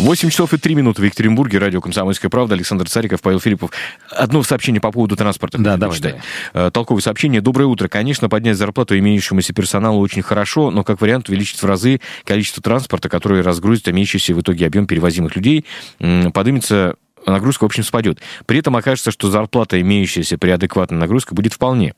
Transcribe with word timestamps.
8 0.00 0.30
часов 0.30 0.54
и 0.54 0.56
3 0.56 0.74
минуты 0.74 1.02
в 1.02 1.04
Екатеринбурге. 1.04 1.58
Радио 1.58 1.80
«Комсомольская 1.80 2.30
правда». 2.30 2.54
Александр 2.54 2.88
Цариков, 2.88 3.20
Павел 3.20 3.38
Филиппов. 3.38 3.70
Одно 4.10 4.42
сообщение 4.42 4.80
по 4.80 4.90
поводу 4.90 5.14
транспорта. 5.14 5.58
Да, 5.58 5.76
давай, 5.76 6.00
давай. 6.00 6.20
Э, 6.54 6.70
толковое 6.72 7.02
сообщение. 7.02 7.42
Доброе 7.42 7.66
утро. 7.66 7.88
Конечно, 7.88 8.28
поднять 8.30 8.56
зарплату 8.56 8.98
имеющемуся 8.98 9.52
персоналу 9.52 10.00
очень 10.00 10.22
хорошо, 10.22 10.70
но 10.70 10.84
как 10.84 11.00
вариант 11.02 11.28
увеличить 11.28 11.62
в 11.62 11.66
разы 11.66 12.00
количество 12.24 12.62
транспорта, 12.62 13.08
который 13.10 13.42
разгрузит 13.42 13.88
имеющийся 13.88 14.34
в 14.34 14.40
итоге 14.40 14.66
объем 14.66 14.86
перевозимых 14.86 15.36
людей, 15.36 15.66
поднимется 15.98 16.94
нагрузка, 17.26 17.64
в 17.64 17.66
общем, 17.66 17.84
спадет. 17.84 18.20
При 18.46 18.58
этом 18.58 18.76
окажется, 18.76 19.10
что 19.10 19.30
зарплата, 19.30 19.78
имеющаяся 19.80 20.38
при 20.38 20.50
адекватной 20.50 20.98
нагрузке, 20.98 21.34
будет 21.34 21.52
вполне. 21.52 21.92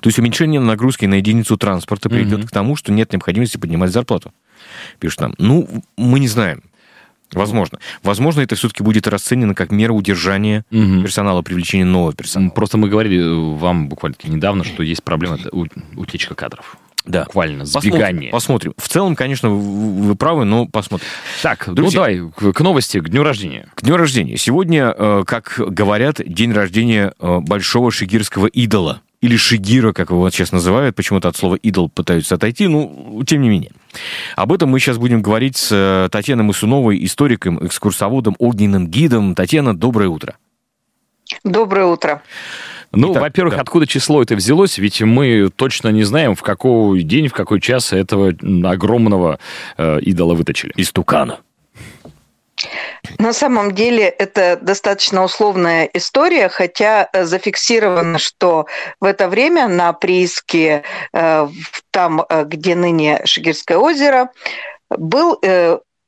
То 0.00 0.08
есть 0.08 0.18
уменьшение 0.18 0.60
нагрузки 0.60 1.04
на 1.04 1.14
единицу 1.14 1.56
транспорта 1.56 2.08
приведет 2.08 2.40
mm-hmm. 2.40 2.48
к 2.48 2.50
тому, 2.50 2.74
что 2.74 2.92
нет 2.92 3.12
необходимости 3.12 3.58
поднимать 3.58 3.92
зарплату. 3.92 4.32
Пишут 4.98 5.20
нам. 5.20 5.34
Ну, 5.38 5.68
мы 5.96 6.18
не 6.18 6.28
знаем. 6.28 6.62
Возможно. 7.32 7.78
Возможно, 8.02 8.40
это 8.40 8.54
все-таки 8.54 8.82
будет 8.82 9.06
расценено 9.08 9.54
как 9.54 9.70
мера 9.70 9.92
удержания 9.92 10.64
угу. 10.70 11.02
персонала, 11.02 11.42
привлечения 11.42 11.84
нового 11.84 12.12
персонала. 12.12 12.50
Просто 12.50 12.78
мы 12.78 12.88
говорили 12.88 13.18
э, 13.18 13.56
вам 13.58 13.88
буквально 13.88 14.16
недавно, 14.24 14.64
что 14.64 14.82
есть 14.82 15.02
проблема 15.02 15.36
это 15.36 15.50
утечка 15.96 16.34
кадров. 16.34 16.76
Да. 17.04 17.24
Буквально, 17.24 17.64
сбегание. 17.64 18.30
Посмотрим, 18.30 18.72
посмотрим. 18.72 18.74
В 18.76 18.88
целом, 18.88 19.16
конечно, 19.16 19.48
вы 19.50 20.16
правы, 20.16 20.44
но 20.44 20.66
посмотрим. 20.66 21.06
Так, 21.40 21.68
ну 21.68 21.74
Друзья, 21.74 22.06
ну 22.08 22.32
давай, 22.36 22.52
к 22.52 22.60
новости, 22.60 23.00
к 23.00 23.08
дню 23.08 23.22
рождения. 23.22 23.68
К 23.74 23.82
дню 23.82 23.96
рождения. 23.96 24.36
Сегодня, 24.36 24.92
э, 24.96 25.24
как 25.24 25.54
говорят, 25.58 26.20
день 26.26 26.52
рождения 26.52 27.12
э, 27.18 27.38
большого 27.40 27.92
шигирского 27.92 28.46
идола 28.46 29.02
или 29.20 29.36
Шигира, 29.36 29.92
как 29.92 30.10
его 30.10 30.28
сейчас 30.30 30.52
называют, 30.52 30.94
почему-то 30.94 31.28
от 31.28 31.36
слова 31.36 31.54
«идол» 31.56 31.88
пытаются 31.88 32.34
отойти, 32.34 32.68
ну, 32.68 33.22
тем 33.26 33.40
не 33.40 33.48
менее. 33.48 33.72
Об 34.36 34.52
этом 34.52 34.70
мы 34.70 34.80
сейчас 34.80 34.98
будем 34.98 35.22
говорить 35.22 35.56
с 35.56 35.70
э, 35.72 36.08
Татьяной 36.10 36.44
Масуновой, 36.44 37.04
историком, 37.04 37.64
экскурсоводом, 37.64 38.36
огненным 38.38 38.88
гидом. 38.88 39.34
Татьяна, 39.34 39.76
доброе 39.76 40.08
утро. 40.08 40.36
Доброе 41.44 41.86
утро. 41.86 42.22
Ну, 42.92 43.12
Итак, 43.12 43.22
во-первых, 43.22 43.54
да. 43.56 43.60
откуда 43.60 43.86
число 43.86 44.22
это 44.22 44.36
взялось? 44.36 44.78
Ведь 44.78 45.02
мы 45.02 45.50
точно 45.54 45.88
не 45.88 46.04
знаем, 46.04 46.34
в 46.34 46.42
какой 46.42 47.02
день, 47.02 47.28
в 47.28 47.32
какой 47.32 47.60
час 47.60 47.92
этого 47.92 48.32
огромного 48.64 49.38
э, 49.76 50.00
идола 50.00 50.34
выточили. 50.34 50.72
Из 50.76 50.92
тукана. 50.92 51.40
На 53.18 53.32
самом 53.32 53.72
деле 53.72 54.04
это 54.04 54.58
достаточно 54.60 55.24
условная 55.24 55.88
история, 55.94 56.48
хотя 56.48 57.08
э, 57.12 57.24
зафиксировано, 57.24 58.18
что 58.18 58.66
в 59.00 59.04
это 59.04 59.28
время 59.28 59.68
на 59.68 59.92
прииске, 59.92 60.82
э, 61.12 61.48
там, 61.90 62.24
э, 62.28 62.44
где 62.44 62.74
ныне 62.74 63.20
Шигирское 63.24 63.78
озеро, 63.78 64.30
был 64.90 65.40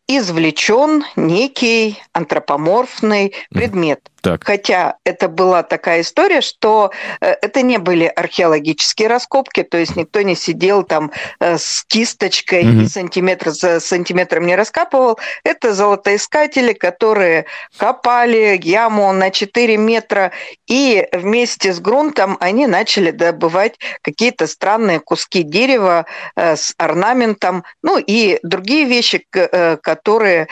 извлечен 0.07 1.05
некий 1.17 2.01
антропоморфный 2.13 3.35
предмет. 3.51 4.01
Так. 4.29 4.45
Хотя 4.45 4.97
это 5.05 5.29
была 5.29 5.63
такая 5.63 6.03
история, 6.03 6.43
что 6.43 6.91
э, 7.21 7.35
это 7.41 7.63
не 7.63 7.79
были 7.79 8.05
археологические 8.05 9.09
раскопки, 9.09 9.63
то 9.63 9.79
есть 9.79 9.97
никто 9.97 10.21
не 10.23 10.35
сидел 10.35 10.83
там 10.83 11.13
э, 11.41 11.57
с 11.57 11.85
кисточкой 11.87 12.65
mm-hmm. 12.65 12.83
и 12.83 12.89
сантиметр 12.89 13.51
за 13.51 13.81
сантиметром 13.81 14.47
не 14.47 14.55
раскапывал. 14.55 15.19
Это 15.45 15.73
золотоискатели, 15.73 16.75
которые 16.75 17.47
копали 17.79 18.61
яму 18.63 19.11
на 19.13 19.31
4 19.31 19.77
метра, 19.79 20.33
и 20.67 21.07
вместе 21.13 21.73
с 21.73 21.81
грунтом 21.81 22.37
они 22.41 22.67
начали 22.67 23.11
добывать 23.11 23.79
какие-то 24.03 24.47
странные 24.47 25.01
куски 25.01 25.43
дерева 25.43 26.05
э, 26.37 26.57
с 26.57 26.75
орнаментом, 26.77 27.65
ну 27.83 27.99
и 27.99 28.39
другие 28.43 28.85
вещи, 28.85 29.25
которые 29.29 30.49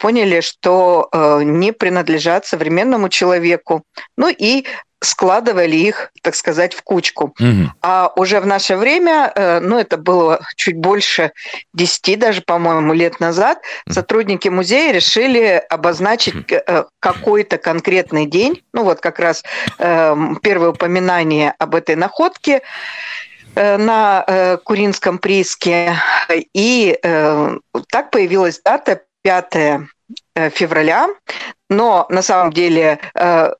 поняли, 0.00 0.40
что 0.40 1.08
не 1.42 1.72
принадлежат 1.72 2.46
современному 2.46 3.06
другому 3.06 3.08
человеку. 3.16 3.82
Ну 4.16 4.28
и 4.28 4.66
складывали 5.00 5.76
их, 5.76 6.10
так 6.22 6.34
сказать, 6.34 6.74
в 6.74 6.82
кучку. 6.82 7.34
Угу. 7.38 7.72
А 7.82 8.12
уже 8.16 8.40
в 8.40 8.46
наше 8.46 8.76
время, 8.76 9.30
э, 9.34 9.60
ну 9.60 9.78
это 9.78 9.96
было 9.96 10.40
чуть 10.56 10.76
больше 10.76 11.32
10 11.74 12.18
даже, 12.18 12.40
по-моему, 12.40 12.92
лет 12.92 13.20
назад, 13.20 13.58
сотрудники 13.88 14.48
музея 14.48 14.92
решили 14.92 15.62
обозначить 15.68 16.50
э, 16.50 16.84
какой-то 17.00 17.58
конкретный 17.58 18.26
день, 18.26 18.62
ну 18.72 18.84
вот 18.84 19.00
как 19.00 19.18
раз 19.18 19.44
эм, 19.78 20.36
первое 20.36 20.70
упоминание 20.70 21.54
об 21.58 21.74
этой 21.74 21.94
находке 21.94 22.62
э, 23.54 23.76
на 23.76 24.58
Куринском 24.64 25.18
прииске. 25.18 25.94
И 26.52 26.98
так 27.90 28.10
появилась 28.10 28.60
дата 28.62 29.02
5 29.22 29.54
февраля, 30.34 31.08
но 31.68 32.06
на 32.10 32.22
самом 32.22 32.52
деле, 32.52 33.00
э, 33.14 33.50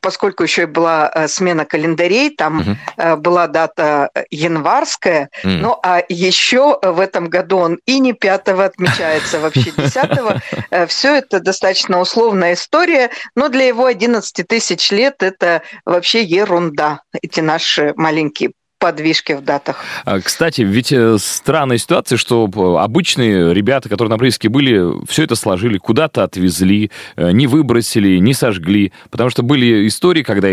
поскольку 0.00 0.44
еще 0.44 0.62
и 0.62 0.66
была 0.66 1.10
э, 1.12 1.26
смена 1.26 1.64
календарей, 1.64 2.30
там 2.30 2.60
угу. 2.60 3.16
была 3.16 3.48
дата 3.48 4.10
январская, 4.30 5.30
угу. 5.42 5.52
ну 5.52 5.78
а 5.82 6.02
еще 6.08 6.78
в 6.80 7.00
этом 7.00 7.28
году 7.28 7.58
он 7.58 7.80
и 7.86 7.98
не 7.98 8.12
5 8.12 8.48
отмечается, 8.48 9.40
вообще 9.40 9.72
10 9.72 10.88
Все 10.88 11.16
это 11.16 11.40
достаточно 11.40 12.00
условная 12.00 12.52
история, 12.52 13.10
но 13.34 13.48
для 13.48 13.66
его 13.66 13.86
11 13.86 14.46
тысяч 14.46 14.90
лет 14.90 15.22
это 15.22 15.62
вообще 15.84 16.22
ерунда, 16.22 17.00
эти 17.20 17.40
наши 17.40 17.94
маленькие 17.96 18.52
подвижки 18.80 19.34
в 19.34 19.42
датах. 19.42 19.84
А, 20.04 20.20
кстати, 20.20 20.62
ведь 20.62 20.90
э, 20.90 21.18
странная 21.20 21.78
ситуация, 21.78 22.18
что 22.18 22.50
обычные 22.80 23.54
ребята, 23.54 23.88
которые 23.88 24.10
на 24.10 24.18
прииске 24.18 24.48
были, 24.48 25.06
все 25.06 25.22
это 25.22 25.36
сложили, 25.36 25.78
куда-то 25.78 26.24
отвезли, 26.24 26.90
э, 27.14 27.30
не 27.30 27.46
выбросили, 27.46 28.16
не 28.16 28.34
сожгли, 28.34 28.92
потому 29.10 29.30
что 29.30 29.42
были 29.44 29.86
истории, 29.86 30.22
когда 30.22 30.48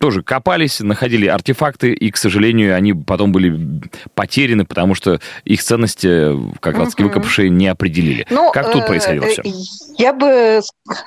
тоже 0.00 0.22
копались, 0.22 0.80
находили 0.80 1.26
артефакты, 1.26 1.92
и, 1.92 2.10
к 2.10 2.16
сожалению, 2.16 2.74
они 2.74 2.94
потом 2.94 3.32
были 3.32 3.80
потеряны, 4.14 4.64
потому 4.64 4.94
что 4.94 5.20
их 5.44 5.62
ценности, 5.62 6.32
как 6.60 6.76
раз 6.76 6.94
угу. 6.94 7.04
выкопавшие, 7.04 7.50
не 7.50 7.68
определили. 7.68 8.26
Ну, 8.30 8.50
как 8.52 8.72
тут 8.72 8.86
происходило 8.86 9.26
все? 9.26 9.42
Э, 9.42 9.50
я 9.98 10.12
бы, 10.12 10.60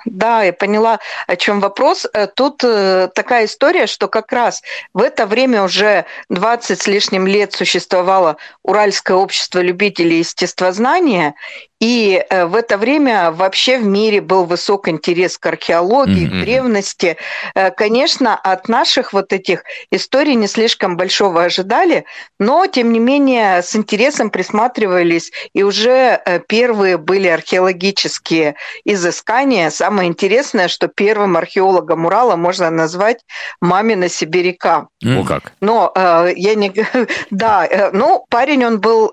да, 0.06 0.44
я 0.44 0.54
поняла, 0.54 1.00
о 1.28 1.36
чем 1.36 1.60
вопрос. 1.60 2.06
Тут 2.36 2.58
такая 2.58 3.46
история, 3.46 3.88
что 3.88 4.08
как 4.08 4.32
раз 4.32 4.62
в 4.94 5.02
это 5.02 5.26
время 5.26 5.64
уже 5.64 6.06
20 6.30 6.70
20 6.70 6.82
с 6.82 6.88
лишним 6.88 7.28
лет 7.28 7.54
существовало 7.54 8.38
Уральское 8.64 9.16
общество 9.16 9.60
любителей 9.60 10.20
естествознания, 10.20 11.36
и 11.80 12.22
э, 12.30 12.46
в 12.46 12.56
это 12.56 12.78
время 12.78 13.32
вообще 13.32 13.80
в 13.80 13.86
мире 13.86 14.20
был 14.20 14.44
высок 14.44 14.90
интерес 14.90 15.38
к 15.38 15.46
археологии, 15.46 16.28
mm-hmm. 16.28 16.42
к 16.42 16.44
древности. 16.44 17.18
Э, 17.56 17.72
конечно, 17.72 18.36
от 18.36 18.68
наших 18.68 19.14
вот 19.14 19.32
этих 19.32 19.64
историй 19.90 20.36
не 20.36 20.48
слишком 20.48 20.98
большого 20.98 21.44
ожидали, 21.44 22.04
но, 22.38 22.66
тем 22.66 22.92
не 22.92 23.00
менее, 23.00 23.64
с 23.64 23.76
интересом 23.78 24.30
присматривались, 24.30 25.32
и 25.54 25.64
уже 25.64 26.22
э, 26.26 26.40
первые 26.40 26.98
были 26.98 27.28
археологические 27.28 28.56
изыскания. 28.84 29.70
Самое 29.70 30.10
интересное, 30.10 30.68
что 30.68 30.90
первым 30.90 31.38
археологом 31.38 32.06
Урала 32.06 32.36
можно 32.36 32.70
назвать 32.70 33.22
Мамина 33.62 34.10
Сибиряка. 34.10 34.88
Ну 35.02 35.24
как? 35.24 35.54
Но 35.62 35.94
я 36.36 36.56
не... 36.56 36.74
Да, 37.32 37.90
ну, 37.94 38.26
парень 38.30 38.66
он 38.66 38.80
был, 38.80 39.12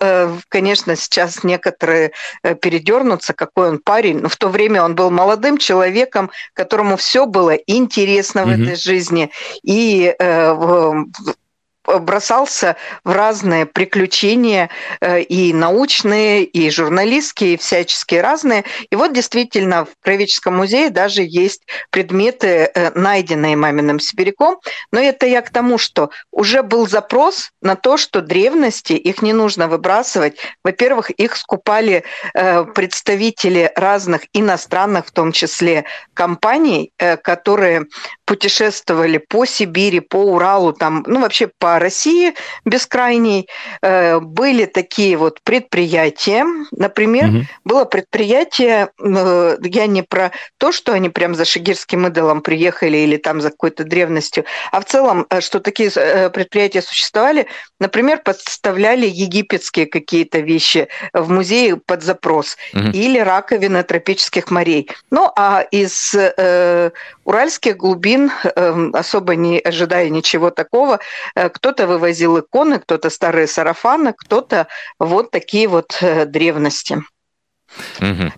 конечно, 0.48 0.96
сейчас 0.96 1.44
некоторые 1.44 2.12
передернуться, 2.56 3.32
какой 3.32 3.68
он 3.68 3.78
парень. 3.78 4.20
Но 4.20 4.28
в 4.28 4.36
то 4.36 4.48
время 4.48 4.82
он 4.82 4.94
был 4.94 5.10
молодым 5.10 5.58
человеком, 5.58 6.30
которому 6.52 6.96
все 6.96 7.26
было 7.26 7.54
интересно 7.54 8.44
в 8.44 8.48
этой 8.48 8.76
жизни. 8.76 9.30
И 9.62 10.14
э, 10.18 10.92
бросался 11.86 12.76
в 13.04 13.12
разные 13.12 13.66
приключения 13.66 14.70
э, 15.00 15.22
и 15.22 15.52
научные, 15.52 16.44
и 16.44 16.70
журналистские, 16.70 17.54
и 17.54 17.56
всяческие 17.56 18.20
разные. 18.20 18.64
И 18.90 18.96
вот 18.96 19.12
действительно 19.12 19.84
в 19.84 19.88
Краеведческом 20.02 20.56
музее 20.56 20.90
даже 20.90 21.22
есть 21.22 21.62
предметы, 21.90 22.70
э, 22.74 22.90
найденные 22.94 23.56
маминым 23.56 24.00
сибиряком. 24.00 24.58
Но 24.92 25.00
это 25.00 25.26
я 25.26 25.42
к 25.42 25.50
тому, 25.50 25.78
что 25.78 26.10
уже 26.30 26.62
был 26.62 26.88
запрос 26.88 27.50
на 27.62 27.76
то, 27.76 27.96
что 27.96 28.20
древности, 28.20 28.92
их 28.92 29.22
не 29.22 29.32
нужно 29.32 29.68
выбрасывать. 29.68 30.38
Во-первых, 30.64 31.10
их 31.10 31.36
скупали 31.36 32.04
э, 32.34 32.64
представители 32.64 33.70
разных 33.76 34.22
иностранных, 34.32 35.06
в 35.06 35.12
том 35.12 35.32
числе, 35.32 35.84
компаний, 36.14 36.92
которые 37.22 37.86
путешествовали 38.24 39.18
по 39.18 39.44
Сибири, 39.44 40.00
по 40.00 40.16
Уралу, 40.16 40.72
там, 40.72 41.04
ну 41.06 41.20
вообще 41.20 41.48
по 41.58 41.75
по 41.76 41.80
России 41.80 42.32
бескрайней 42.64 43.48
были 43.82 44.64
такие 44.64 45.18
вот 45.18 45.42
предприятия. 45.42 46.46
Например, 46.70 47.26
угу. 47.26 47.38
было 47.64 47.84
предприятие, 47.84 48.88
я 48.98 49.86
не 49.86 50.02
про 50.02 50.32
то, 50.56 50.72
что 50.72 50.92
они 50.92 51.10
прям 51.10 51.34
за 51.34 51.44
шигирским 51.44 52.06
идолом 52.06 52.40
приехали 52.40 52.96
или 52.96 53.18
там 53.18 53.42
за 53.42 53.50
какой-то 53.50 53.84
древностью, 53.84 54.46
а 54.72 54.80
в 54.80 54.86
целом, 54.86 55.26
что 55.40 55.60
такие 55.60 55.90
предприятия 56.30 56.80
существовали. 56.80 57.46
Например, 57.78 58.22
подставляли 58.24 59.06
египетские 59.06 59.84
какие-то 59.84 60.38
вещи 60.38 60.88
в 61.12 61.30
музее 61.30 61.76
под 61.76 62.02
запрос 62.02 62.56
угу. 62.72 62.88
или 62.94 63.18
раковины 63.18 63.82
тропических 63.82 64.50
морей. 64.50 64.88
Ну, 65.10 65.30
а 65.36 65.60
из 65.60 66.14
э, 66.14 66.90
уральских 67.24 67.76
глубин, 67.76 68.30
э, 68.42 68.90
особо 68.94 69.36
не 69.36 69.58
ожидая 69.58 70.08
ничего 70.08 70.50
такого, 70.50 71.00
э, 71.34 71.50
кто-то 71.66 71.88
вывозил 71.88 72.38
иконы, 72.38 72.78
кто-то 72.78 73.10
старые 73.10 73.48
сарафаны, 73.48 74.14
кто-то 74.16 74.68
вот 75.00 75.32
такие 75.32 75.66
вот 75.66 75.98
э, 76.00 76.24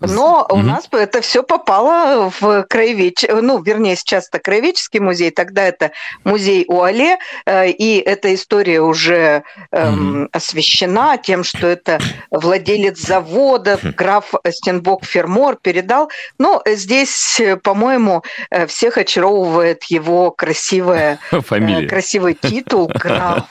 Но 0.00 0.46
у 0.50 0.58
нас 0.58 0.88
это 0.90 1.20
все 1.20 1.42
попало 1.42 2.32
в 2.40 2.64
краевеч... 2.64 3.24
ну, 3.28 3.62
вернее, 3.62 3.96
сейчас 3.96 4.28
это 4.28 4.38
краеведческий 4.38 5.00
музей, 5.00 5.30
тогда 5.30 5.64
это 5.64 5.92
музей 6.24 6.64
Уале, 6.68 7.18
э, 7.46 7.70
и 7.70 7.98
эта 7.98 8.34
история 8.34 8.80
уже 8.80 9.44
эм, 9.70 10.28
освещена 10.32 11.18
тем, 11.18 11.44
что 11.44 11.66
это 11.66 11.98
владелец 12.30 12.98
завода, 12.98 13.78
граф 13.82 14.34
Стенбок 14.50 15.04
Фермор 15.04 15.56
передал. 15.56 16.10
Но 16.38 16.62
здесь, 16.66 17.40
по-моему, 17.62 18.22
э, 18.50 18.66
всех 18.66 18.98
очаровывает 18.98 19.84
его 19.84 20.30
красивая, 20.30 21.18
Фамилия. 21.30 21.88
красивый 21.88 22.34
титул 22.34 22.88
граф 22.94 23.44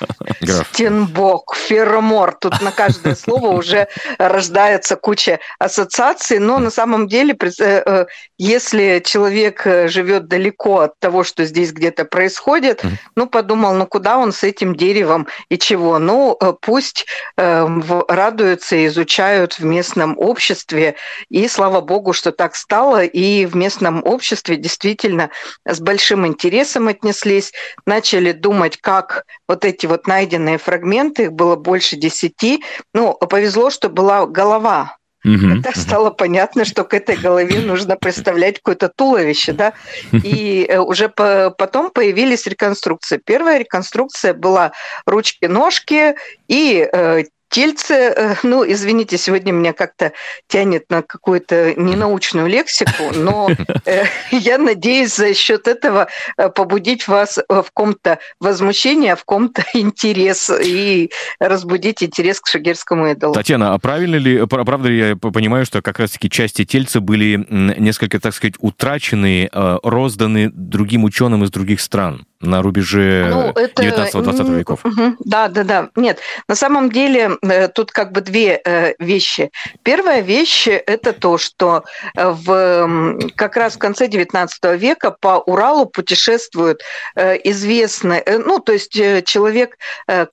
Стенбок 0.72 1.56
Фермор. 1.56 2.38
Тут 2.40 2.62
на 2.62 2.72
каждое 2.72 3.16
слово 3.16 3.48
уже 3.48 3.88
рождается 4.18 4.96
куча 4.96 5.40
ассоциации, 5.78 6.38
но 6.38 6.60
на 6.60 6.72
самом 6.72 7.08
деле, 7.08 7.38
э, 7.40 7.84
э, 7.86 8.06
если 8.38 9.02
человек 9.06 9.66
э, 9.66 9.88
живет 9.88 10.28
далеко 10.28 10.80
от 10.80 11.00
того, 11.00 11.24
что 11.24 11.46
здесь 11.46 11.72
где-то 11.72 12.06
происходит, 12.06 12.84
ну, 13.16 13.28
подумал, 13.28 13.74
ну, 13.74 13.86
куда 13.86 14.18
он 14.18 14.32
с 14.32 14.44
этим 14.44 14.76
деревом 14.76 15.28
и 15.50 15.58
чего? 15.58 16.00
Ну, 16.00 16.38
пусть 16.62 17.06
радуются 17.36 18.76
и 18.76 18.88
изучают 18.88 19.60
в 19.60 19.64
местном 19.64 20.18
обществе, 20.18 20.96
и 21.30 21.48
слава 21.48 21.82
богу, 21.82 22.14
что 22.14 22.32
так 22.32 22.56
стало, 22.56 23.04
и 23.04 23.46
в 23.46 23.56
местном 23.56 24.04
обществе 24.04 24.58
действительно 24.58 25.30
с 25.66 25.80
большим 25.80 26.26
интересом 26.26 26.88
отнеслись, 26.88 27.54
начали 27.86 28.32
думать, 28.32 28.78
как 28.78 29.26
вот 29.48 29.66
эти 29.66 29.86
вот 29.86 30.08
найденные 30.08 30.58
фрагменты, 30.58 31.24
их 31.24 31.34
было 31.34 31.56
больше 31.56 31.96
десяти, 31.96 32.64
ну, 32.94 33.14
повезло, 33.14 33.70
что 33.70 33.90
была 33.90 34.26
голова 34.26 34.98
Угу, 35.28 35.50
Тогда 35.56 35.70
угу. 35.72 35.80
стало 35.80 36.10
понятно, 36.10 36.64
что 36.64 36.84
к 36.86 36.94
этой 36.94 37.18
голове 37.18 37.60
нужно 37.60 37.98
представлять 37.98 38.58
какое-то 38.58 38.88
туловище, 38.90 39.52
да, 39.52 39.74
и 40.12 40.66
э, 40.68 40.80
уже 40.80 41.10
по 41.10 41.54
потом 41.58 41.90
появились 41.92 42.48
реконструкции. 42.48 43.20
Первая 43.24 43.58
реконструкция 43.60 44.34
была 44.34 44.72
ручки-ножки 45.06 46.16
и 46.48 46.90
э, 46.92 47.24
Тельце, 47.50 47.94
э, 47.94 48.36
ну, 48.44 48.70
извините, 48.70 49.18
сегодня 49.18 49.52
меня 49.52 49.74
как-то 49.74 50.12
тянет 50.48 50.90
на 50.90 51.02
какую-то 51.02 51.74
ненаучную 51.76 52.48
лексику, 52.48 53.14
но 53.16 53.50
э, 53.86 54.04
я 54.32 54.58
надеюсь 54.58 55.16
за 55.16 55.34
счет 55.34 55.68
этого 55.68 56.08
э, 56.38 56.50
побудить 56.50 57.08
вас 57.08 57.40
в 57.48 57.66
ком-то 57.74 58.20
возмущение, 58.40 59.16
в 59.16 59.24
ком-то 59.24 59.64
интерес 59.74 60.50
и 60.50 61.10
разбудить 61.40 62.04
интерес 62.04 62.42
к 62.42 62.48
шагерскому 62.48 63.12
идолу. 63.12 63.34
Татьяна, 63.34 63.74
а 63.74 63.80
правильно 63.80 64.16
ли, 64.16 64.46
правда 64.46 64.90
ли 64.90 65.10
я 65.10 65.16
понимаю, 65.16 65.66
что 65.66 65.82
как 65.82 66.00
раз-таки 66.00 66.30
части 66.30 66.66
тельца 66.66 67.00
были 67.00 67.46
несколько, 67.50 68.20
так 68.20 68.34
сказать, 68.34 68.56
утрачены, 68.60 69.50
розданы 69.54 70.50
другим 70.52 71.06
ученым 71.06 71.44
из 71.44 71.52
других 71.52 71.80
стран? 71.80 72.26
На 72.40 72.62
рубеже 72.62 73.28
ну, 73.30 73.50
это... 73.50 73.84
19-20 73.84 74.58
веков. 74.58 74.82
Да, 75.20 75.48
да, 75.48 75.64
да. 75.64 75.90
Нет, 75.96 76.20
на 76.48 76.56
самом 76.56 76.92
деле 76.92 77.32
э, 77.42 77.68
тут 77.68 77.92
как 77.92 78.12
бы 78.12 78.22
две 78.22 78.62
э, 78.64 78.94
вещи. 79.00 79.52
Первая 79.84 80.22
вещь– 80.22 80.68
это 80.68 81.14
то, 81.14 81.38
что 81.38 81.84
э, 82.16 82.30
в, 82.30 83.20
как 83.36 83.58
раз 83.58 83.76
в 83.76 83.80
конце 83.80 84.08
19 84.08 84.80
века 84.80 85.12
по 85.12 85.40
Уралу 85.40 85.86
путешествуют 85.86 86.82
известные, 87.16 88.24
ну, 88.46 88.60
то 88.60 88.74
есть 88.74 88.92
человек, 89.26 89.78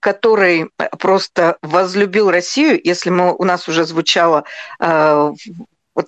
который 0.00 0.70
просто 0.98 1.56
возлюбил 1.62 2.30
Россию, 2.30 2.80
если 2.82 3.10
мы, 3.10 3.34
у 3.34 3.44
нас 3.44 3.68
уже 3.68 3.84
звучало 3.84 4.44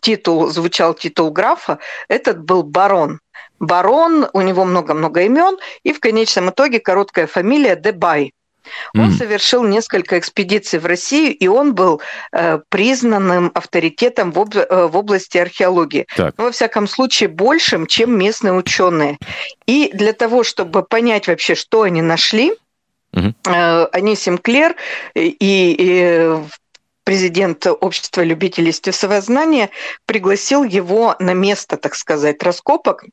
титул, 0.00 0.48
звучал 0.48 0.94
титул 0.94 1.30
графа, 1.30 1.78
этот 2.08 2.42
был 2.42 2.62
барон 2.62 3.20
барон, 3.58 4.26
у 4.32 4.40
него 4.40 4.64
много-много 4.64 5.22
имен, 5.22 5.56
и 5.82 5.92
в 5.92 6.00
конечном 6.00 6.50
итоге 6.50 6.80
короткая 6.80 7.26
фамилия 7.26 7.76
Дебай. 7.76 8.32
Он 8.94 9.10
mm. 9.10 9.12
совершил 9.12 9.62
несколько 9.62 10.18
экспедиций 10.18 10.80
в 10.80 10.86
Россию, 10.86 11.36
и 11.36 11.46
он 11.46 11.72
был 11.72 12.00
э, 12.32 12.58
признанным 12.68 13.52
авторитетом 13.54 14.32
в, 14.32 14.40
об, 14.40 14.56
э, 14.56 14.86
в 14.88 14.96
области 14.96 15.38
археологии. 15.38 16.06
Так. 16.16 16.34
Ну, 16.36 16.44
во 16.44 16.50
всяком 16.50 16.88
случае, 16.88 17.28
большим, 17.28 17.86
чем 17.86 18.18
местные 18.18 18.52
ученые. 18.52 19.18
И 19.66 19.90
для 19.94 20.12
того, 20.12 20.42
чтобы 20.42 20.82
понять 20.82 21.28
вообще, 21.28 21.54
что 21.54 21.82
они 21.82 22.02
нашли, 22.02 22.54
mm-hmm. 23.12 23.34
э, 23.46 23.86
Анисим 23.92 24.36
Клер 24.36 24.74
и, 25.14 25.36
и 25.38 26.36
президент 27.06 27.64
Общества 27.66 28.22
любителей 28.22 28.68
естествознания 28.68 29.70
пригласил 30.06 30.64
его 30.64 31.14
на 31.20 31.34
место, 31.34 31.76
так 31.76 31.94
сказать, 31.94 32.42
раскопок. 32.42 33.04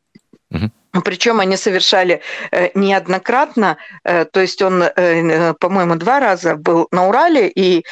Причем 1.03 1.39
они 1.39 1.57
совершали 1.57 2.21
э, 2.51 2.69
неоднократно, 2.75 3.77
э, 4.03 4.25
то 4.25 4.39
есть 4.39 4.61
он, 4.61 4.83
э, 4.83 5.53
по-моему, 5.59 5.95
два 5.95 6.19
раза 6.19 6.55
был 6.55 6.87
на 6.91 7.07
Урале, 7.07 7.49
и 7.49 7.83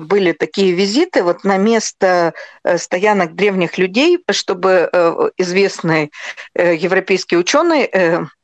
были 0.00 0.32
такие 0.32 0.72
визиты 0.72 1.24
вот 1.24 1.42
на 1.44 1.56
место 1.56 2.32
стоянок 2.76 3.34
древних 3.34 3.76
людей, 3.78 4.18
чтобы 4.30 4.88
известный 5.36 6.12
европейский 6.54 7.36
ученый, 7.36 7.90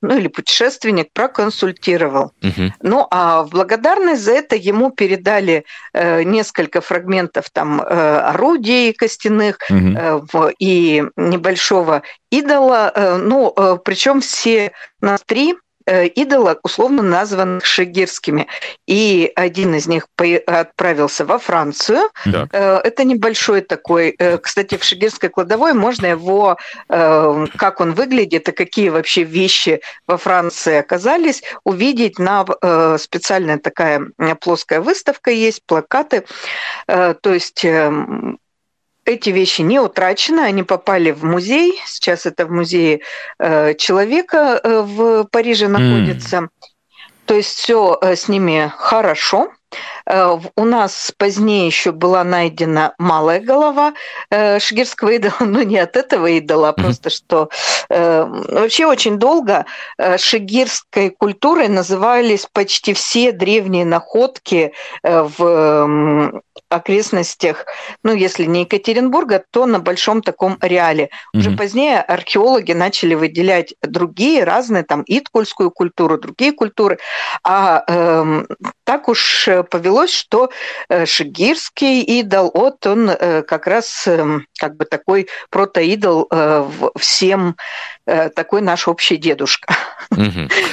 ну 0.02 0.16
или 0.16 0.28
путешественник 0.28 1.12
проконсультировал. 1.12 2.32
Угу. 2.42 2.74
Ну 2.82 3.06
а 3.10 3.42
в 3.44 3.50
благодарность 3.50 4.22
за 4.22 4.32
это 4.32 4.56
ему 4.56 4.90
передали 4.90 5.64
несколько 5.94 6.80
фрагментов 6.80 7.50
там 7.50 7.80
орудий 7.80 8.92
костяных 8.92 9.58
угу. 9.68 10.50
и 10.58 11.04
небольшого 11.16 12.02
идола, 12.30 13.18
ну, 13.20 13.54
причем 13.84 14.10
причем 14.10 14.20
все 14.20 14.72
нас 15.00 15.22
три 15.26 15.52
э, 15.52 15.56
идола 15.90 16.58
условно 16.62 17.02
названы 17.02 17.60
шигирскими. 17.62 18.46
И 18.86 19.30
один 19.34 19.74
из 19.74 19.86
них 19.86 20.06
отправился 20.46 21.24
во 21.24 21.38
Францию. 21.38 22.10
Да. 22.26 22.48
Э, 22.52 22.78
это 22.84 23.04
небольшой 23.04 23.60
такой... 23.60 24.14
Э, 24.18 24.38
кстати, 24.38 24.76
в 24.76 24.84
шигирской 24.84 25.28
кладовой 25.28 25.72
можно 25.72 26.06
его, 26.06 26.56
как 26.88 27.80
он 27.80 27.92
выглядит 27.92 28.48
и 28.48 28.52
какие 28.52 28.88
вообще 28.88 29.22
вещи 29.22 29.80
во 30.06 30.16
Франции 30.16 30.76
оказались, 30.76 31.42
увидеть 31.64 32.18
на 32.18 32.44
специальная 32.98 33.58
такая 33.58 34.02
плоская 34.40 34.80
выставка 34.80 35.30
есть, 35.30 35.62
плакаты. 35.66 36.24
То 36.86 37.18
есть 37.24 37.64
эм, 37.64 38.38
эти 39.10 39.30
вещи 39.30 39.62
не 39.62 39.80
утрачены, 39.80 40.40
они 40.40 40.62
попали 40.62 41.10
в 41.10 41.24
музей. 41.24 41.80
Сейчас 41.86 42.26
это 42.26 42.46
в 42.46 42.50
музее 42.50 43.00
э, 43.38 43.74
человека 43.74 44.60
э, 44.62 44.80
в 44.82 45.24
Париже 45.24 45.68
находится. 45.68 46.36
Mm. 46.36 46.48
То 47.26 47.34
есть 47.34 47.50
все 47.50 47.98
э, 48.00 48.16
с 48.16 48.28
ними 48.28 48.72
хорошо. 48.76 49.52
У 50.56 50.64
нас 50.64 51.12
позднее 51.16 51.66
еще 51.66 51.92
была 51.92 52.24
найдена 52.24 52.94
малая 52.98 53.40
голова 53.40 53.94
шигирского 54.30 55.10
идола, 55.10 55.34
но 55.40 55.62
не 55.62 55.78
от 55.78 55.96
этого 55.96 56.26
идола, 56.26 56.70
а 56.70 56.72
просто 56.72 57.10
что 57.10 57.48
вообще 57.88 58.86
очень 58.86 59.18
долго 59.18 59.66
шигирской 60.16 61.10
культурой 61.10 61.68
назывались 61.68 62.46
почти 62.52 62.92
все 62.94 63.32
древние 63.32 63.84
находки 63.84 64.72
в 65.02 66.40
окрестностях, 66.70 67.66
ну, 68.04 68.14
если 68.14 68.44
не 68.44 68.60
Екатеринбурга, 68.60 69.44
то 69.50 69.66
на 69.66 69.80
большом 69.80 70.22
таком 70.22 70.56
ареале. 70.60 71.04
Mm-hmm. 71.04 71.38
Уже 71.38 71.50
позднее 71.50 72.00
археологи 72.00 72.72
начали 72.72 73.14
выделять 73.14 73.74
другие 73.82 74.44
разные, 74.44 74.84
там, 74.84 75.02
иткульскую 75.06 75.70
культуру, 75.70 76.18
другие 76.18 76.52
культуры. 76.52 76.98
А 77.42 77.82
э, 77.86 78.44
так 78.84 79.08
уж 79.08 79.48
повелось 79.70 79.99
началось, 80.00 80.12
что 80.12 80.50
шигирский 81.04 82.02
идол, 82.02 82.50
вот 82.54 82.86
он 82.86 83.10
как 83.46 83.66
раз 83.66 84.06
эм, 84.06 84.46
как 84.58 84.76
бы 84.76 84.84
такой 84.84 85.28
протоидол 85.50 86.28
всем, 86.98 87.56
такой 88.06 88.60
наш 88.60 88.88
общий 88.88 89.16
дедушка. 89.16 89.74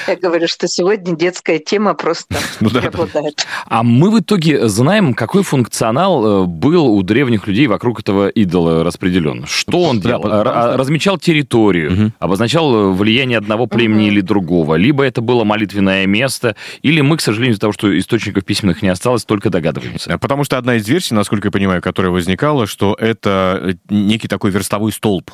Я 0.07 0.15
говорю, 0.15 0.47
что 0.47 0.67
сегодня 0.67 1.15
детская 1.15 1.59
тема 1.59 1.93
просто 1.93 2.35
ну 2.59 2.69
преобладает. 2.69 3.45
А 3.65 3.83
мы 3.83 4.09
в 4.11 4.19
итоге 4.19 4.67
знаем, 4.67 5.13
какой 5.13 5.43
функционал 5.43 6.45
был 6.47 6.87
у 6.87 7.01
древних 7.03 7.47
людей 7.47 7.67
вокруг 7.67 7.99
этого 8.01 8.27
идола 8.29 8.83
распределен. 8.83 9.45
Что 9.47 9.81
он 9.83 9.99
делал? 9.99 10.23
Размечал 10.23 11.17
территорию, 11.17 12.13
обозначал 12.19 12.91
влияние 12.93 13.37
одного 13.37 13.67
племени 13.67 14.07
или 14.07 14.21
другого, 14.21 14.75
либо 14.75 15.03
это 15.03 15.21
было 15.21 15.43
молитвенное 15.43 16.05
место, 16.05 16.55
или 16.81 17.01
мы, 17.01 17.17
к 17.17 17.21
сожалению, 17.21 17.53
из-за 17.53 17.61
того, 17.61 17.73
что 17.73 17.97
источников 17.97 18.45
письменных 18.45 18.81
не 18.81 18.89
осталось, 18.89 19.16
только 19.25 19.49
догадываемся. 19.49 20.13
А 20.13 20.17
потому 20.17 20.43
что 20.43 20.57
одна 20.57 20.75
из 20.75 20.87
версий, 20.87 21.13
насколько 21.13 21.47
я 21.47 21.51
понимаю, 21.51 21.81
которая 21.81 22.11
возникала, 22.11 22.67
что 22.67 22.95
это 22.99 23.77
некий 23.89 24.27
такой 24.27 24.51
верстовой 24.51 24.91
столб, 24.91 25.31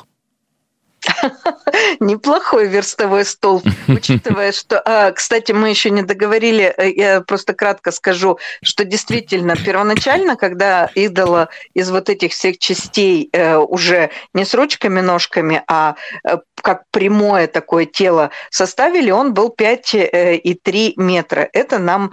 Неплохой 2.00 2.68
верстовой 2.68 3.24
столб, 3.24 3.64
учитывая, 3.88 4.52
что... 4.52 4.80
А, 4.84 5.12
кстати, 5.12 5.52
мы 5.52 5.70
еще 5.70 5.90
не 5.90 6.02
договорили, 6.02 6.72
э, 6.76 6.90
я 6.90 7.20
просто 7.20 7.54
кратко 7.54 7.90
скажу, 7.90 8.38
что 8.62 8.84
действительно 8.84 9.56
первоначально, 9.56 10.36
когда 10.36 10.90
идола 10.94 11.48
из 11.74 11.90
вот 11.90 12.08
этих 12.08 12.32
всех 12.32 12.58
частей 12.58 13.28
э, 13.32 13.56
уже 13.56 14.10
не 14.32 14.44
с 14.44 14.54
ручками, 14.54 15.00
ножками, 15.00 15.62
а 15.66 15.96
э, 16.24 16.38
как 16.60 16.84
прямое 16.90 17.46
такое 17.46 17.84
тело 17.84 18.30
составили, 18.50 19.10
он 19.10 19.34
был 19.34 19.54
5,3 19.56 20.92
метра. 20.96 21.48
Это 21.52 21.78
нам 21.78 22.10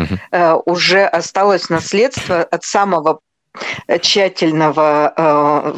уже 0.66 1.06
осталось 1.06 1.70
наследство 1.70 2.44
от 2.44 2.64
самого 2.64 3.22
тщательного 4.02 5.76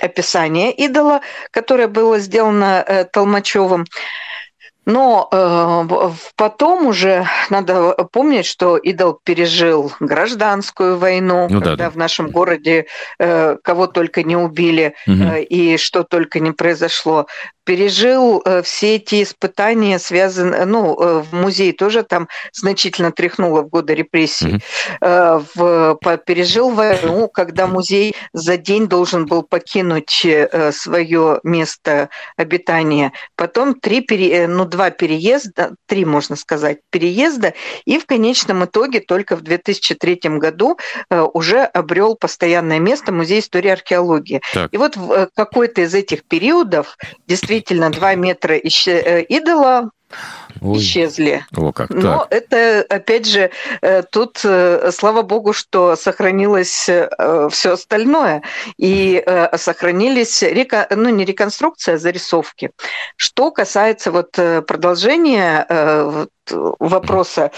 описание 0.00 0.72
идола, 0.72 1.20
которое 1.50 1.88
было 1.88 2.18
сделано 2.18 2.84
э, 2.86 3.04
Толмачевым. 3.04 3.86
Но 4.84 5.28
э, 5.30 6.10
потом 6.34 6.86
уже 6.86 7.26
надо 7.50 7.92
помнить, 8.10 8.46
что 8.46 8.76
идол 8.76 9.18
пережил 9.22 9.92
гражданскую 10.00 10.98
войну, 10.98 11.46
ну, 11.48 11.60
когда 11.60 11.76
да, 11.76 11.84
да. 11.84 11.90
в 11.90 11.96
нашем 11.96 12.30
городе 12.30 12.86
э, 13.18 13.56
кого 13.62 13.86
только 13.86 14.24
не 14.24 14.36
убили 14.36 14.94
угу. 15.06 15.22
э, 15.22 15.42
и 15.44 15.76
что 15.76 16.02
только 16.02 16.40
не 16.40 16.50
произошло 16.50 17.26
пережил 17.64 18.42
э, 18.44 18.62
все 18.62 18.96
эти 18.96 19.22
испытания, 19.22 19.98
связанные, 19.98 20.64
ну, 20.64 20.96
э, 21.00 21.22
в 21.22 21.32
музее 21.32 21.72
тоже 21.72 22.02
там 22.02 22.28
значительно 22.52 23.12
тряхнуло 23.12 23.62
в 23.62 23.68
годы 23.68 23.94
репрессий, 23.94 24.60
mm-hmm. 25.00 25.46
в, 25.54 25.98
пережил 26.26 26.70
войну, 26.70 27.28
когда 27.28 27.66
музей 27.66 28.14
за 28.32 28.56
день 28.56 28.88
должен 28.88 29.26
был 29.26 29.42
покинуть 29.42 30.26
свое 30.72 31.40
место 31.42 32.08
обитания. 32.36 33.12
Потом 33.36 33.74
три, 33.74 34.00
пере, 34.00 34.46
ну, 34.46 34.64
два 34.72 34.90
переезда, 34.90 35.74
три, 35.86 36.04
можно 36.04 36.34
сказать, 36.34 36.78
переезда, 36.90 37.54
и 37.84 37.98
в 37.98 38.06
конечном 38.06 38.64
итоге 38.64 39.00
только 39.00 39.36
в 39.36 39.42
2003 39.42 40.20
году 40.38 40.78
уже 41.10 41.62
обрел 41.62 42.16
постоянное 42.16 42.78
место 42.78 43.12
Музей 43.12 43.40
истории 43.40 43.70
археологии. 43.70 44.40
Так. 44.52 44.72
И 44.72 44.76
вот 44.76 44.96
в 44.96 45.28
какой-то 45.34 45.82
из 45.82 45.94
этих 45.94 46.24
периодов 46.24 46.96
действительно 47.28 47.52
действительно 47.52 47.90
два 47.90 48.14
метра 48.14 48.56
э, 48.56 49.22
идола 49.24 49.90
Ой. 50.60 50.78
исчезли. 50.78 51.44
О, 51.56 51.72
как 51.72 51.90
Но 51.90 52.18
так. 52.18 52.28
это, 52.30 52.84
опять 52.88 53.26
же, 53.26 53.50
э, 53.80 54.02
тут, 54.02 54.40
э, 54.44 54.90
слава 54.92 55.22
богу, 55.22 55.52
что 55.52 55.96
сохранилось 55.96 56.88
все 57.50 57.72
остальное. 57.72 58.42
И 58.76 59.24
сохранились, 59.56 60.42
ну, 60.90 61.08
не 61.08 61.24
реконструкция, 61.24 61.96
а 61.96 61.98
зарисовки. 61.98 62.70
Что 63.16 63.50
касается 63.50 64.10
вот 64.10 64.32
продолжения 64.32 65.66
вопроса, 66.50 67.50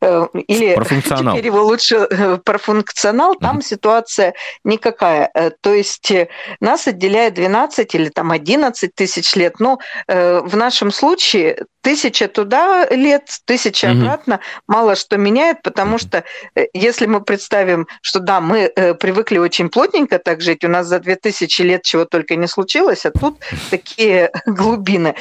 э, 0.00 0.26
или 0.48 0.74
про 0.74 0.84
функционал. 0.84 1.34
теперь 1.34 1.46
его 1.46 1.62
лучше 1.62 2.06
э, 2.10 2.38
про 2.44 2.58
функционал, 2.58 3.34
там 3.36 3.58
uh-huh. 3.58 3.64
ситуация 3.64 4.34
никакая. 4.64 5.30
Э, 5.34 5.50
то 5.60 5.72
есть 5.72 6.12
нас 6.60 6.88
отделяет 6.88 7.34
12 7.34 7.94
или 7.94 8.08
там 8.08 8.30
11 8.30 8.94
тысяч 8.94 9.34
лет, 9.34 9.60
но 9.60 9.78
в 10.06 10.56
нашем 10.56 10.90
случае 10.90 11.64
тысяча 11.80 12.28
туда 12.28 12.86
лет, 12.90 13.28
тысяча 13.44 13.86
угу. 13.86 13.98
обратно, 14.00 14.40
мало 14.66 14.96
что 14.96 15.16
меняет, 15.16 15.62
потому 15.62 15.98
что 15.98 16.24
если 16.72 17.06
мы 17.06 17.20
представим, 17.20 17.86
что 18.00 18.20
да, 18.20 18.40
мы 18.40 18.72
привыкли 18.98 19.38
очень 19.38 19.68
плотненько 19.68 20.18
так 20.18 20.40
жить, 20.40 20.64
у 20.64 20.68
нас 20.68 20.86
за 20.86 20.98
2000 20.98 21.62
лет 21.62 21.82
чего 21.82 22.04
только 22.04 22.36
не 22.36 22.46
случилось, 22.46 23.04
а 23.04 23.10
тут 23.10 23.38
такие 23.70 24.30
глубины. 24.46 25.14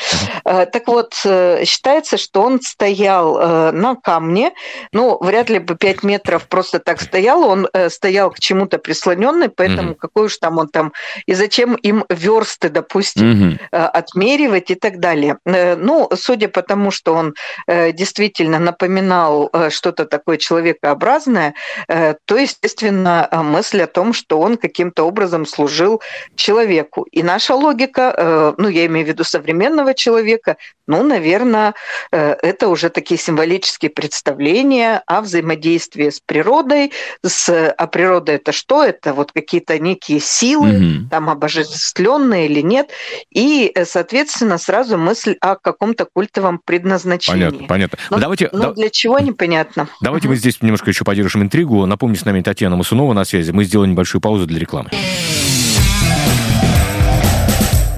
Так 0.43 0.87
вот, 0.87 1.13
считается, 1.15 2.17
что 2.17 2.41
он 2.41 2.61
стоит 2.61 3.02
стоял 3.03 3.37
э, 3.37 3.71
на 3.71 3.95
камне, 3.95 4.53
ну, 4.93 5.17
вряд 5.19 5.49
ли 5.49 5.59
бы 5.59 5.75
5 5.75 6.03
метров 6.03 6.47
просто 6.47 6.79
так 6.79 7.01
стоял, 7.01 7.43
он 7.43 7.67
э, 7.73 7.89
стоял 7.89 8.31
к 8.31 8.39
чему-то 8.39 8.77
прислоненный, 8.77 9.49
поэтому 9.49 9.91
mm-hmm. 9.91 9.97
какой 9.99 10.25
уж 10.25 10.37
там 10.37 10.57
он 10.57 10.69
там, 10.69 10.93
и 11.25 11.33
зачем 11.33 11.75
им 11.75 12.05
версты, 12.09 12.69
допустим, 12.69 13.59
mm-hmm. 13.71 13.87
отмеривать 13.93 14.71
и 14.71 14.75
так 14.75 14.99
далее. 14.99 15.37
Ну, 15.45 16.09
судя 16.15 16.47
по 16.47 16.61
тому, 16.61 16.91
что 16.91 17.13
он 17.13 17.33
действительно 17.67 18.59
напоминал 18.59 19.51
что-то 19.69 20.05
такое 20.05 20.37
человекообразное, 20.37 21.53
то, 21.87 22.37
естественно, 22.37 23.27
мысль 23.31 23.81
о 23.81 23.87
том, 23.87 24.13
что 24.13 24.39
он 24.39 24.57
каким-то 24.57 25.03
образом 25.03 25.45
служил 25.45 26.01
человеку. 26.35 27.05
И 27.11 27.23
наша 27.23 27.55
логика, 27.55 28.53
ну, 28.57 28.69
я 28.69 28.85
имею 28.85 29.05
в 29.05 29.09
виду 29.09 29.23
современного 29.23 29.93
человека, 29.93 30.55
ну, 30.87 31.03
наверное, 31.03 31.73
это 32.11 32.67
уже 32.67 32.89
такие 32.93 33.19
символические 33.19 33.91
представления 33.91 35.03
о 35.07 35.21
взаимодействии 35.21 36.09
с 36.09 36.19
природой. 36.19 36.91
С, 37.25 37.49
а 37.71 37.87
природа 37.87 38.31
это 38.31 38.51
что? 38.51 38.83
Это 38.83 39.13
вот 39.13 39.31
какие-то 39.31 39.77
некие 39.79 40.19
силы, 40.19 40.77
угу. 40.77 41.09
там 41.09 41.29
обожествленные 41.29 42.47
или 42.47 42.61
нет. 42.61 42.89
И, 43.31 43.71
э, 43.73 43.85
соответственно, 43.85 44.57
сразу 44.57 44.97
мысль 44.97 45.35
о 45.41 45.55
каком-то 45.55 46.05
культовом 46.05 46.59
предназначении. 46.63 47.45
Понятно, 47.45 47.67
понятно. 47.67 47.97
Но, 48.09 48.19
давайте, 48.19 48.49
но 48.51 48.59
да... 48.59 48.73
для 48.73 48.89
чего, 48.89 49.19
непонятно. 49.19 49.87
Давайте 50.01 50.27
угу. 50.27 50.33
мы 50.33 50.37
здесь 50.37 50.61
немножко 50.61 50.89
еще 50.89 51.03
поддержим 51.03 51.43
интригу. 51.43 51.85
Напомню, 51.85 52.17
с 52.17 52.25
нами 52.25 52.41
Татьяна 52.41 52.75
Масунова 52.75 53.13
на 53.13 53.25
связи. 53.25 53.51
Мы 53.51 53.63
сделаем 53.65 53.91
небольшую 53.91 54.21
паузу 54.21 54.45
для 54.45 54.59
рекламы. 54.59 54.91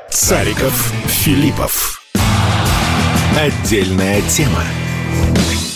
Цариков, 0.10 0.94
Филиппов. 1.08 2.02
Отдельная 3.38 4.22
тема. 4.22 4.64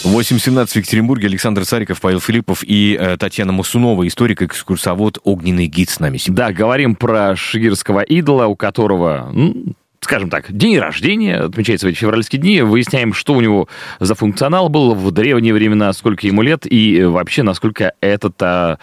8.17 0.03 0.67
в 0.67 0.75
Екатеринбурге. 0.75 1.27
Александр 1.27 1.65
Цариков, 1.65 2.01
Павел 2.01 2.19
Филиппов 2.19 2.63
и 2.63 2.97
э, 2.99 3.17
Татьяна 3.17 3.51
Мусунова, 3.51 4.07
историк, 4.07 4.41
экскурсовод, 4.41 5.19
огненный 5.23 5.67
гид 5.67 5.89
с 5.89 5.99
нами 5.99 6.17
сегодня. 6.17 6.47
Да, 6.47 6.51
говорим 6.51 6.95
про 6.95 7.35
шигирского 7.35 8.01
идола, 8.01 8.47
у 8.47 8.55
которого, 8.55 9.29
ну, 9.31 9.75
скажем 10.01 10.29
так, 10.29 10.51
день 10.51 10.79
рождения, 10.79 11.35
отмечается 11.35 11.85
в 11.85 11.89
эти 11.91 11.97
февральские 11.97 12.41
дни, 12.41 12.61
выясняем, 12.61 13.13
что 13.13 13.33
у 13.33 13.41
него 13.41 13.67
за 13.99 14.15
функционал 14.15 14.69
был 14.69 14.95
в 14.95 15.11
древние 15.11 15.53
времена, 15.53 15.93
сколько 15.93 16.25
ему 16.25 16.41
лет, 16.41 16.65
и 16.65 17.03
вообще, 17.03 17.43
насколько 17.43 17.93
этот 18.01 18.41
а, 18.41 18.79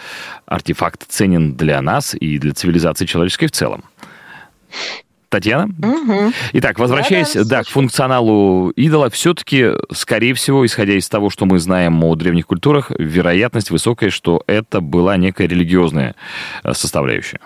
артефакт 0.46 1.06
ценен 1.08 1.56
для 1.56 1.82
нас 1.82 2.14
и 2.14 2.38
для 2.38 2.52
цивилизации 2.52 3.06
человеческой 3.06 3.46
в 3.46 3.52
целом. 3.52 3.84
Татьяна? 5.36 5.68
Угу. 5.82 6.32
Итак, 6.54 6.78
возвращаясь 6.78 7.34
да, 7.34 7.44
да, 7.44 7.62
к 7.62 7.68
функционалу 7.68 8.70
идола, 8.70 9.10
все-таки, 9.10 9.72
скорее 9.92 10.32
всего, 10.32 10.64
исходя 10.64 10.94
из 10.94 11.08
того, 11.08 11.28
что 11.28 11.44
мы 11.44 11.58
знаем 11.58 12.02
о 12.02 12.14
древних 12.14 12.46
культурах, 12.46 12.90
вероятность 12.90 13.70
высокая, 13.70 14.08
что 14.08 14.42
это 14.46 14.80
была 14.80 15.18
некая 15.18 15.46
религиозная 15.46 16.14
э, 16.64 16.72
составляющая. 16.72 17.40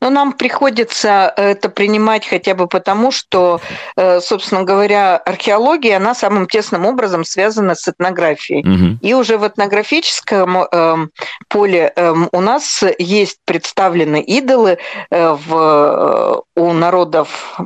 Но 0.00 0.10
нам 0.10 0.32
приходится 0.32 1.32
э, 1.36 1.52
это 1.52 1.68
принимать 1.68 2.26
хотя 2.26 2.54
бы 2.54 2.66
потому, 2.66 3.10
что, 3.10 3.60
э, 3.96 4.20
собственно 4.20 4.64
говоря, 4.64 5.16
археология, 5.16 5.96
она 5.96 6.14
самым 6.14 6.46
тесным 6.46 6.86
образом 6.86 7.24
связана 7.24 7.74
с 7.74 7.88
этнографией. 7.88 8.60
Угу. 8.60 8.98
И 9.00 9.14
уже 9.14 9.38
в 9.38 9.46
этнографическом 9.46 10.58
эм, 10.58 11.10
поле 11.48 11.92
эм, 11.96 12.28
у 12.32 12.40
нас 12.40 12.84
есть 12.98 13.38
представлены 13.44 14.20
идолы 14.20 14.78
э, 15.10 15.36
в, 15.46 16.44
у 16.56 16.72
народов, 16.72 17.58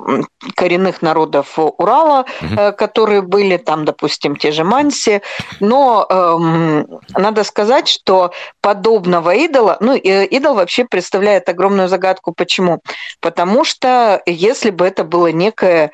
коренных 0.54 1.02
народов 1.02 1.58
Урала, 1.58 2.24
угу. 2.40 2.72
которые 2.76 3.22
были 3.22 3.56
там, 3.56 3.84
допустим, 3.84 4.36
те 4.36 4.52
же 4.52 4.64
манси. 4.64 5.22
Но 5.60 6.06
эм, 6.08 7.00
надо 7.16 7.44
сказать, 7.44 7.88
что 7.88 8.32
подобного 8.60 9.34
идола, 9.34 9.76
ну, 9.80 9.94
идол 9.94 10.54
вообще 10.54 10.84
представляет 10.84 11.48
огромную 11.48 11.88
загадку 11.88 12.17
загадку. 12.18 12.32
Почему? 12.32 12.80
Потому 13.20 13.64
что 13.64 14.22
если 14.26 14.70
бы 14.70 14.86
это 14.86 15.04
было 15.04 15.28
некое 15.28 15.90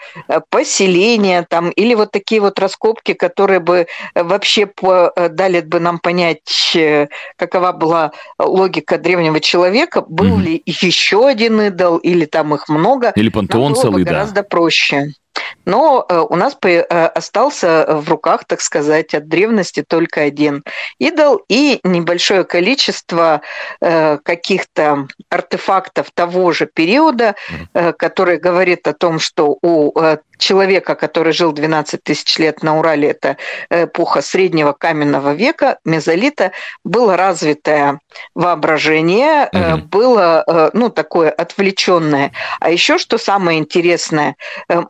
поселение 0.51 1.47
там, 1.49 1.71
или 1.71 1.95
вот 1.95 2.11
такие 2.11 2.41
вот 2.41 2.59
раскопки, 2.59 3.15
которые 3.15 3.61
бы 3.61 3.87
вообще 4.15 4.69
дали 5.31 5.61
бы 5.61 5.81
нам 5.81 5.99
понять, 5.99 6.77
какова 7.37 7.73
была 7.73 8.13
логика 8.39 8.99
древнего 8.99 9.41
человека, 9.41 10.03
был 10.03 10.39
mm-hmm. 10.39 10.43
ли 10.43 10.63
еще 10.67 11.27
один 11.27 11.61
идол, 11.61 11.99
или 11.99 12.25
там 12.25 12.55
их 12.55 12.69
много, 12.69 13.13
или 13.17 13.29
пантеон 13.29 13.75
целый, 13.75 14.05
да. 14.05 14.13
гораздо 14.13 14.43
проще. 14.43 15.13
Но 15.65 16.05
э, 16.09 16.19
у 16.19 16.37
нас 16.37 16.57
э, 16.63 16.81
остался 16.81 17.87
в 17.89 18.09
руках, 18.09 18.45
так 18.45 18.61
сказать, 18.61 19.15
от 19.15 19.29
древности 19.29 19.85
только 19.87 20.23
один 20.23 20.63
идол 20.99 21.43
и 21.49 21.81
небольшое 21.85 22.45
количество 22.45 23.41
э, 23.81 24.19
каких-то 24.23 25.09
артефактов 25.31 26.11
того 26.13 26.53
же 26.53 26.67
периода, 26.67 27.35
который 27.73 28.39
говорит 28.39 28.87
о 28.87 28.93
том, 28.93 29.19
что 29.19 29.59
у 29.63 29.93
человека, 30.39 30.95
который 30.95 31.33
жил 31.33 31.53
12 31.53 32.03
тысяч 32.03 32.39
лет 32.39 32.63
на 32.63 32.79
Урале, 32.79 33.11
это 33.11 33.37
эпоха 33.71 34.23
среднего 34.23 34.73
каменного 34.73 35.33
века, 35.35 35.79
мезолита, 35.85 36.53
было 36.85 37.17
развитое 37.17 38.01
воображение, 38.35 39.49
угу. 39.53 39.83
было 39.87 40.71
ну, 40.73 40.91
такое 40.91 41.31
отвлеченное. 41.31 42.33
А 42.61 42.71
еще, 42.71 42.99
что 42.99 43.19
самое 43.19 43.59
интересное, 43.59 44.37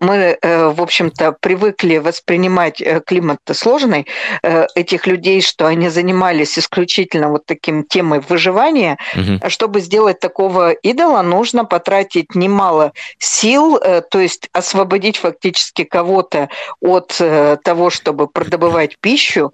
мы 0.00 0.38
в 0.70 0.80
общем-то, 0.80 1.36
привыкли 1.40 1.98
воспринимать 1.98 2.80
э, 2.80 3.00
климат 3.04 3.38
сложный, 3.52 4.06
э, 4.42 4.66
этих 4.74 5.06
людей, 5.06 5.40
что 5.42 5.66
они 5.66 5.88
занимались 5.88 6.58
исключительно 6.58 7.28
вот 7.28 7.46
таким 7.46 7.84
темой 7.84 8.20
выживания, 8.20 8.98
угу. 9.14 9.48
чтобы 9.48 9.80
сделать 9.80 10.20
такого 10.20 10.72
идола, 10.72 11.22
нужно 11.22 11.64
потратить 11.64 12.34
немало 12.34 12.92
сил, 13.18 13.76
э, 13.76 14.02
то 14.02 14.20
есть 14.20 14.48
освободить 14.52 15.16
фактически 15.16 15.84
кого-то 15.84 16.48
от 16.80 17.20
того, 17.64 17.90
чтобы 17.90 18.28
продобывать 18.28 18.98
пищу, 18.98 19.52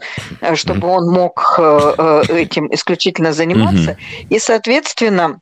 чтобы 0.55 0.89
он 0.89 1.11
мог 1.11 1.59
этим 1.59 2.73
исключительно 2.73 3.33
заниматься. 3.33 3.93
Угу. 3.93 4.27
И, 4.31 4.39
соответственно, 4.39 5.41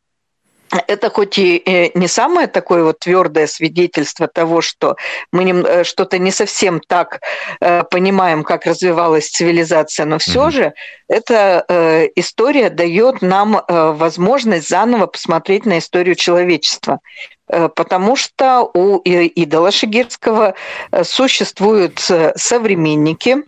это 0.71 1.11
хоть 1.11 1.39
и 1.39 1.63
э, 1.65 1.91
не 1.99 2.09
самое 2.09 2.47
такое 2.47 2.85
вот 2.85 2.99
твердое 2.99 3.47
свидетельство 3.47 4.29
того, 4.29 4.61
что 4.61 4.97
мы 5.33 5.45
э, 5.45 5.85
что-то 5.85 6.19
не 6.19 6.31
совсем 6.31 6.81
так 6.81 7.21
э, 7.61 7.85
понимаем, 7.85 8.45
как 8.45 8.67
развивалась 8.67 9.29
цивилизация, 9.29 10.07
но 10.07 10.19
все 10.19 10.49
mm-hmm. 10.49 10.51
же 10.51 10.75
эта 11.09 12.11
история 12.17 12.69
дает 12.69 13.23
нам 13.23 13.63
возможность 13.67 14.69
заново 14.69 15.07
посмотреть 15.07 15.65
на 15.65 15.79
историю 15.79 16.15
человечества. 16.17 17.01
Потому 17.47 18.15
что 18.15 18.71
у 18.75 18.99
идола 18.99 19.71
Шигирского 19.71 20.55
существуют 21.03 21.99
современники, 22.37 23.39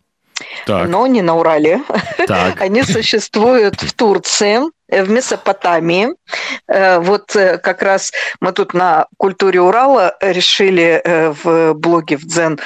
так. 0.64 0.88
но 0.88 1.06
не 1.06 1.20
на 1.20 1.36
Урале. 1.36 1.82
Так. 2.26 2.60
Они 2.62 2.82
существуют 2.82 3.82
в 3.82 3.92
Турции 3.92 4.60
в 4.90 5.10
Месопотамии. 5.10 6.14
Э, 6.66 6.98
вот 6.98 7.34
э, 7.36 7.58
как 7.58 7.82
раз 7.82 8.12
мы 8.40 8.52
тут 8.52 8.74
на 8.74 9.06
культуре 9.16 9.60
Урала 9.60 10.16
решили 10.20 11.00
э, 11.02 11.32
в 11.42 11.74
блоге 11.74 12.16
в 12.16 12.24
Дзен 12.24 12.58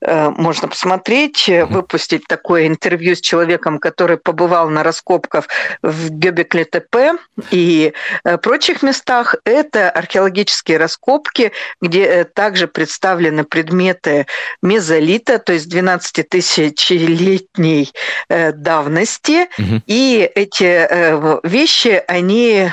можно 0.00 0.68
посмотреть, 0.68 1.48
выпустить 1.48 2.26
такое 2.26 2.66
интервью 2.66 3.14
с 3.14 3.20
человеком, 3.20 3.78
который 3.78 4.16
побывал 4.16 4.68
на 4.68 4.82
раскопках 4.82 5.48
в 5.82 6.10
Гёбекле-ТП 6.10 7.18
и 7.50 7.92
прочих 8.42 8.82
местах. 8.82 9.36
Это 9.44 9.90
археологические 9.90 10.78
раскопки, 10.78 11.52
где 11.80 12.24
также 12.24 12.68
представлены 12.68 13.44
предметы 13.44 14.26
мезолита, 14.60 15.38
то 15.38 15.52
есть 15.52 15.68
12 15.68 16.28
тысячелетней 16.28 17.92
давности. 18.28 19.48
Угу. 19.58 19.82
И 19.86 20.30
эти 20.34 21.46
вещи 21.46 21.71
вещи, 21.72 22.02
они 22.06 22.70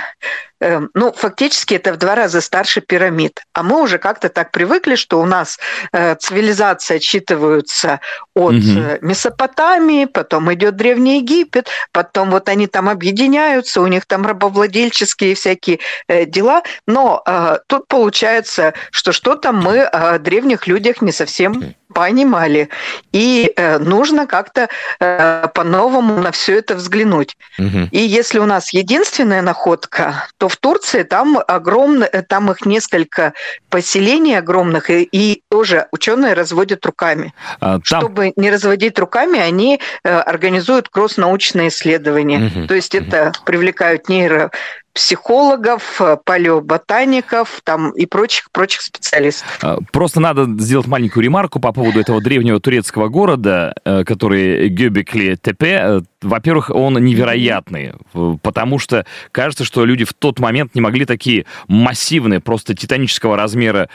ну, 0.93 1.11
фактически 1.13 1.75
это 1.75 1.93
в 1.93 1.97
два 1.97 2.15
раза 2.15 2.41
старше 2.41 2.81
пирамид. 2.81 3.41
А 3.53 3.63
мы 3.63 3.81
уже 3.81 3.97
как-то 3.97 4.29
так 4.29 4.51
привыкли, 4.51 4.95
что 4.95 5.19
у 5.19 5.25
нас 5.25 5.57
э, 5.91 6.15
цивилизация 6.15 6.97
отчитываются 6.97 8.01
от 8.35 8.53
угу. 8.53 8.97
Месопотамии, 9.01 10.05
потом 10.05 10.53
идет 10.53 10.75
Древний 10.75 11.19
Египет, 11.19 11.69
потом 11.91 12.31
вот 12.31 12.49
они 12.49 12.67
там 12.67 12.89
объединяются, 12.89 13.81
у 13.81 13.87
них 13.87 14.05
там 14.05 14.25
рабовладельческие 14.25 15.35
всякие 15.35 15.79
э, 16.07 16.25
дела. 16.25 16.63
Но 16.87 17.23
тут 17.67 17.87
получается, 17.87 18.73
что 18.91 19.11
что-то 19.11 19.51
мы 19.51 19.83
о 19.83 20.19
древних 20.19 20.67
людях 20.67 21.01
не 21.01 21.11
совсем 21.11 21.75
понимали. 21.93 22.69
И 23.11 23.51
э, 23.55 23.79
нужно 23.79 24.27
как-то 24.27 24.69
э, 24.99 25.47
по-новому 25.53 26.19
на 26.19 26.31
все 26.31 26.59
это 26.59 26.75
взглянуть. 26.75 27.35
Угу. 27.57 27.89
И 27.91 27.99
если 27.99 28.39
у 28.39 28.45
нас 28.45 28.73
единственная 28.73 29.41
находка, 29.41 30.27
то 30.37 30.48
в 30.49 30.57
Турции 30.57 31.03
там 31.03 31.39
огромно, 31.47 32.07
там 32.07 32.51
их 32.51 32.65
несколько 32.65 33.33
поселений 33.69 34.37
огромных, 34.37 34.89
и, 34.89 35.03
и 35.03 35.43
тоже 35.49 35.87
ученые 35.91 36.33
разводят 36.33 36.85
руками. 36.85 37.33
А, 37.59 37.79
там... 37.79 38.01
Чтобы 38.01 38.33
не 38.35 38.51
разводить 38.51 38.97
руками, 38.99 39.39
они 39.39 39.79
э, 40.03 40.09
организуют 40.09 40.89
кросс-научные 40.89 41.69
исследования. 41.69 42.51
Угу. 42.53 42.67
То 42.67 42.73
есть 42.73 42.95
это 42.95 43.31
привлекают 43.45 44.09
нейро 44.09 44.51
психологов, 44.99 46.01
э, 46.01 46.17
палеоботаников 46.25 47.61
там, 47.63 47.91
и 47.91 48.05
прочих, 48.05 48.51
прочих 48.51 48.81
специалистов. 48.81 49.47
А, 49.61 49.77
просто 49.93 50.19
надо 50.19 50.43
сделать 50.61 50.87
маленькую 50.87 51.23
ремарку 51.23 51.61
по 51.61 51.71
поводу 51.71 52.01
этого 52.01 52.19
древнего 52.19 52.59
турецкого 52.59 53.07
города, 53.07 53.73
э, 53.85 54.03
который 54.03 54.67
Гёбекли-Тепе. 54.67 55.79
Э, 55.79 56.01
во-первых, 56.21 56.69
он 56.69 56.95
невероятный, 56.95 57.93
потому 58.41 58.77
что 58.77 59.05
кажется, 59.31 59.63
что 59.63 59.85
люди 59.85 60.03
в 60.03 60.13
тот 60.13 60.39
момент 60.39 60.75
не 60.75 60.81
могли 60.81 61.05
такие 61.05 61.45
массивные, 61.69 62.41
просто 62.41 62.75
титанического 62.75 63.37
размера 63.37 63.87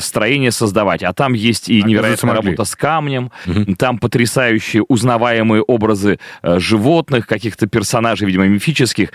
строения 0.00 0.52
создавать. 0.52 1.02
А 1.02 1.12
там 1.12 1.34
есть 1.34 1.68
и 1.68 1.82
а 1.82 1.86
невероятная 1.86 2.32
работа 2.32 2.64
с 2.64 2.74
камнем, 2.74 3.30
угу. 3.46 3.74
там 3.74 3.98
потрясающие 3.98 4.84
узнаваемые 4.88 5.62
образы 5.62 6.18
животных, 6.42 7.26
каких-то 7.26 7.66
персонажей, 7.66 8.26
видимо, 8.26 8.46
мифических. 8.46 9.10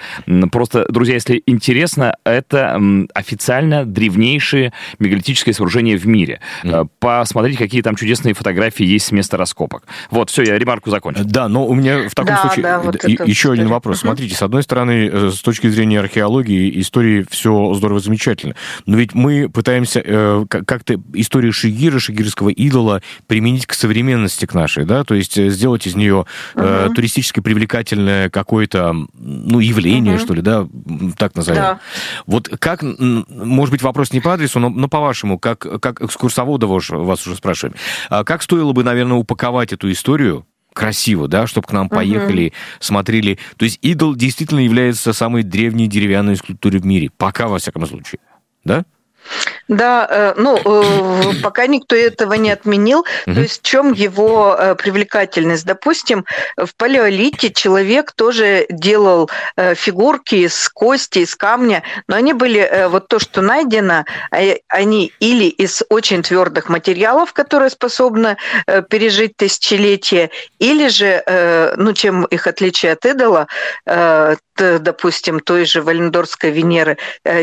Просто, 0.51 0.85
друзья, 0.87 1.15
если 1.15 1.30
интересно, 1.45 2.15
это 2.23 2.79
официально 3.13 3.85
древнейшее 3.85 4.73
мегалитическое 4.99 5.53
сооружение 5.53 5.97
в 5.97 6.07
мире. 6.07 6.39
Mm. 6.63 6.89
Посмотрите, 6.99 7.57
какие 7.57 7.81
там 7.81 7.95
чудесные 7.95 8.33
фотографии 8.33 8.85
есть 8.85 9.07
с 9.07 9.11
места 9.11 9.37
раскопок. 9.37 9.83
Вот, 10.09 10.29
все, 10.29 10.43
я 10.43 10.57
ремарку 10.57 10.89
закончил. 10.89 11.23
Да, 11.25 11.47
но 11.47 11.65
у 11.65 11.73
меня 11.73 12.09
в 12.09 12.15
таком 12.15 12.35
да, 12.35 12.41
случае 12.41 12.63
да, 12.63 12.79
вот 12.79 13.03
и, 13.05 13.17
еще 13.25 13.51
один 13.51 13.67
вопрос. 13.67 13.99
Смотрите, 13.99 14.35
с 14.35 14.41
одной 14.41 14.63
стороны, 14.63 15.09
э, 15.11 15.31
с 15.31 15.41
точки 15.41 15.67
зрения 15.67 15.99
археологии, 15.99 16.79
истории 16.79 17.25
все 17.29 17.73
здорово, 17.73 17.99
замечательно. 17.99 18.55
Но 18.85 18.97
ведь 18.97 19.13
мы 19.13 19.49
пытаемся 19.49 20.01
э, 20.03 20.45
как-то 20.49 20.99
историю 21.13 21.53
Шигира, 21.53 21.99
шигирского 21.99 22.49
идола 22.49 23.01
применить 23.27 23.65
к 23.65 23.73
современности 23.73 24.45
к 24.45 24.53
нашей, 24.53 24.85
да, 24.85 25.03
то 25.03 25.15
есть 25.15 25.37
э, 25.37 25.49
сделать 25.49 25.87
из 25.87 25.95
нее 25.95 26.25
uh-huh. 26.55 26.91
э, 26.91 26.93
туристически 26.93 27.39
привлекательное 27.39 28.29
какое-то, 28.29 28.95
ну, 29.13 29.59
явление, 29.59 30.15
uh-huh. 30.15 30.23
что 30.23 30.33
ли, 30.33 30.41
да, 30.41 30.67
так 31.13 31.35
назовем. 31.35 31.61
Да. 31.61 31.79
Вот 32.25 32.49
как, 32.59 32.83
может 32.83 33.71
быть, 33.71 33.81
вопрос 33.81 34.13
не 34.13 34.19
по 34.19 34.33
адресу, 34.33 34.59
но, 34.59 34.69
но 34.69 34.87
по-вашему, 34.87 35.39
как, 35.39 35.59
как 35.59 36.01
экскурсовода 36.01 36.67
вас 36.67 37.27
уже 37.27 37.35
спрашиваем, 37.35 37.75
а 38.09 38.23
как 38.23 38.41
стоило 38.41 38.73
бы, 38.73 38.83
наверное, 38.83 39.17
упаковать 39.17 39.73
эту 39.73 39.91
историю 39.91 40.45
красиво, 40.73 41.27
да, 41.27 41.47
чтобы 41.47 41.67
к 41.67 41.71
нам 41.71 41.89
поехали, 41.89 42.47
угу. 42.47 42.55
смотрели. 42.79 43.39
То 43.57 43.65
есть 43.65 43.79
идол 43.81 44.15
действительно 44.15 44.59
является 44.59 45.13
самой 45.13 45.43
древней 45.43 45.87
деревянной 45.87 46.35
скульптурой 46.35 46.79
в 46.79 46.85
мире, 46.85 47.09
пока, 47.17 47.47
во 47.47 47.59
всяком 47.59 47.85
случае, 47.85 48.19
да? 48.63 48.85
Да, 49.67 50.05
э, 50.09 50.33
ну, 50.35 50.57
э, 50.57 51.33
пока 51.43 51.65
никто 51.67 51.95
этого 51.95 52.33
не 52.33 52.51
отменил. 52.51 53.05
То 53.25 53.39
есть 53.39 53.61
в 53.61 53.63
чем 53.63 53.93
его 53.93 54.55
э, 54.57 54.75
привлекательность? 54.75 55.65
Допустим, 55.65 56.25
в 56.57 56.75
палеолите 56.75 57.51
человек 57.51 58.11
тоже 58.11 58.65
делал 58.69 59.29
фигурки 59.75 60.35
из 60.35 60.69
кости, 60.69 61.19
из 61.19 61.35
камня, 61.35 61.83
но 62.07 62.15
они 62.15 62.33
были, 62.33 62.87
вот 62.89 63.07
то, 63.07 63.19
что 63.19 63.41
найдено, 63.41 64.05
а, 64.31 64.37
они 64.67 65.13
или 65.19 65.45
из 65.45 65.83
очень 65.89 66.23
твердых 66.23 66.69
материалов, 66.69 67.33
которые 67.33 67.69
способны 67.69 68.37
пережить 68.89 69.37
тысячелетия, 69.37 70.29
или 70.59 70.87
же, 70.89 71.23
ну, 71.77 71.93
чем 71.93 72.25
их 72.25 72.47
отличие 72.47 72.93
от 72.93 73.05
идола, 73.05 73.47
допустим, 74.79 75.39
той 75.39 75.65
же 75.65 75.81
Валендорской 75.81 76.51
Венеры, 76.51 76.97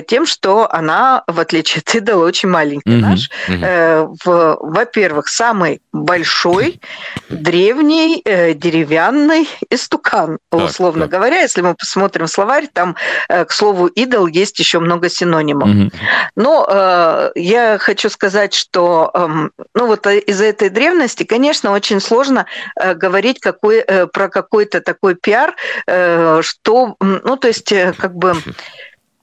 тем, 0.06 0.26
что 0.26 0.68
она, 0.72 1.22
в 1.26 1.40
отличие 1.40 1.80
от 1.80 1.94
идола, 1.94 2.08
идол 2.08 2.22
очень 2.22 2.48
маленький 2.48 2.96
угу, 2.96 3.00
наш. 3.00 3.30
Угу. 3.48 3.58
Э, 3.62 4.06
во-первых, 4.24 5.28
самый 5.28 5.80
большой, 5.92 6.80
древний, 7.28 8.22
э, 8.24 8.54
деревянный 8.54 9.48
истукан, 9.70 10.38
так, 10.50 10.64
условно 10.64 11.02
так. 11.02 11.10
говоря. 11.10 11.40
Если 11.40 11.62
мы 11.62 11.74
посмотрим 11.74 12.26
словарь, 12.26 12.68
там, 12.72 12.96
э, 13.28 13.44
к 13.44 13.52
слову, 13.52 13.86
идол 13.86 14.26
есть 14.26 14.58
еще 14.58 14.78
много 14.78 15.08
синонимов. 15.08 15.68
Угу. 15.68 15.90
Но 16.36 16.66
э, 16.68 17.30
я 17.34 17.78
хочу 17.78 18.10
сказать, 18.10 18.54
что 18.54 19.10
э, 19.14 19.28
ну 19.74 19.86
вот 19.86 20.06
из-за 20.06 20.44
этой 20.44 20.70
древности, 20.70 21.24
конечно, 21.24 21.72
очень 21.72 22.00
сложно 22.00 22.46
э, 22.76 22.94
говорить 22.94 23.40
какой, 23.40 23.78
э, 23.78 24.06
про 24.06 24.28
какой-то 24.28 24.80
такой 24.80 25.14
пиар, 25.14 25.54
э, 25.86 26.40
что, 26.42 26.96
ну 27.24 27.36
то 27.36 27.48
есть 27.48 27.72
э, 27.72 27.92
как 27.96 28.14
бы 28.14 28.34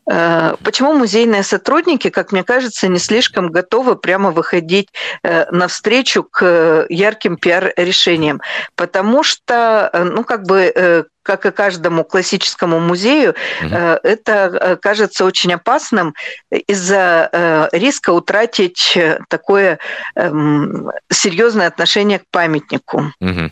Э, 0.08 0.56
почему 0.64 0.94
музейные 0.94 1.44
сотрудники, 1.44 2.10
как 2.10 2.32
мне 2.32 2.44
кажется, 2.44 2.88
не 2.88 3.00
слишком 3.00 3.50
готовы 3.50 3.96
прямо 3.96 4.32
выходить 4.32 4.90
э, 5.24 5.50
навстречу 5.52 6.24
к 6.24 6.86
ярким 6.90 7.38
пиар-решениям? 7.38 8.42
Потому 8.76 9.24
что, 9.24 9.90
ну, 9.94 10.24
как 10.24 10.44
бы 10.44 11.08
как 11.26 11.46
и 11.46 11.52
каждому 11.52 12.04
классическому 12.04 12.80
музею, 12.80 13.36
угу. 13.64 13.76
это 13.76 14.78
кажется 14.82 15.26
очень 15.26 15.54
опасным 15.54 16.14
из-за 16.52 17.70
риска 17.74 18.12
утратить 18.12 18.98
такое 19.30 19.80
эм, 20.16 20.92
серьезное 21.12 21.68
отношение 21.68 22.20
к 22.20 22.26
памятнику. 22.30 23.12
Угу. 23.20 23.52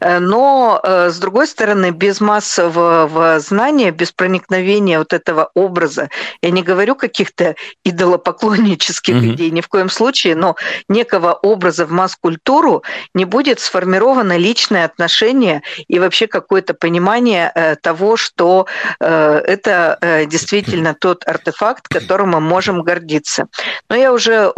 Э, 0.00 0.18
но, 0.18 0.80
э, 0.82 1.10
с 1.10 1.18
другой 1.18 1.46
стороны, 1.46 1.90
без 1.90 2.20
массового 2.20 3.40
знания, 3.40 3.90
без 3.90 4.12
проникновения 4.12 4.98
вот 4.98 5.12
этого 5.12 5.50
образа, 5.54 6.08
я 6.42 6.50
не 6.50 6.62
говорю 6.62 6.94
каких-то 6.94 7.54
идолопоклоннических 7.84 9.14
mm-hmm. 9.14 9.34
идей 9.34 9.50
ни 9.50 9.60
в 9.60 9.68
коем 9.68 9.88
случае, 9.88 10.34
но 10.34 10.56
некого 10.88 11.32
образа 11.32 11.86
в 11.86 11.90
масс-культуру 11.90 12.82
не 13.14 13.24
будет 13.24 13.60
сформировано 13.60 14.36
личное 14.36 14.84
отношение 14.84 15.62
и 15.88 15.98
вообще 15.98 16.26
какое-то 16.26 16.74
понимание 16.74 16.87
э, 17.54 17.76
того, 17.76 18.16
что 18.16 18.66
это 19.00 20.26
действительно 20.26 20.94
тот 20.94 21.26
артефакт, 21.26 21.88
которым 21.88 22.30
мы 22.30 22.40
можем 22.40 22.82
гордиться. 22.82 23.46
Но 23.88 23.96
я 23.96 24.12
уже 24.12 24.52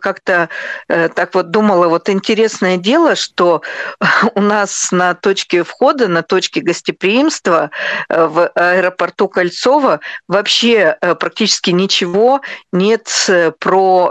как-то 0.00 0.48
так 0.88 1.34
вот 1.34 1.50
думала, 1.50 1.88
вот 1.88 2.08
интересное 2.08 2.76
дело, 2.76 3.16
что 3.16 3.62
у 4.34 4.40
нас 4.40 4.92
на 4.92 5.14
точке 5.14 5.64
входа, 5.64 6.08
на 6.08 6.22
точке 6.22 6.60
гостеприимства 6.60 7.70
э, 8.08 8.26
в 8.26 8.48
аэропорту 8.54 9.28
Кольцово 9.28 10.00
вообще 10.26 10.96
э, 11.00 11.14
практически 11.14 11.70
ничего 11.70 12.40
нет 12.72 13.08
э, 13.28 13.52
про 13.58 14.10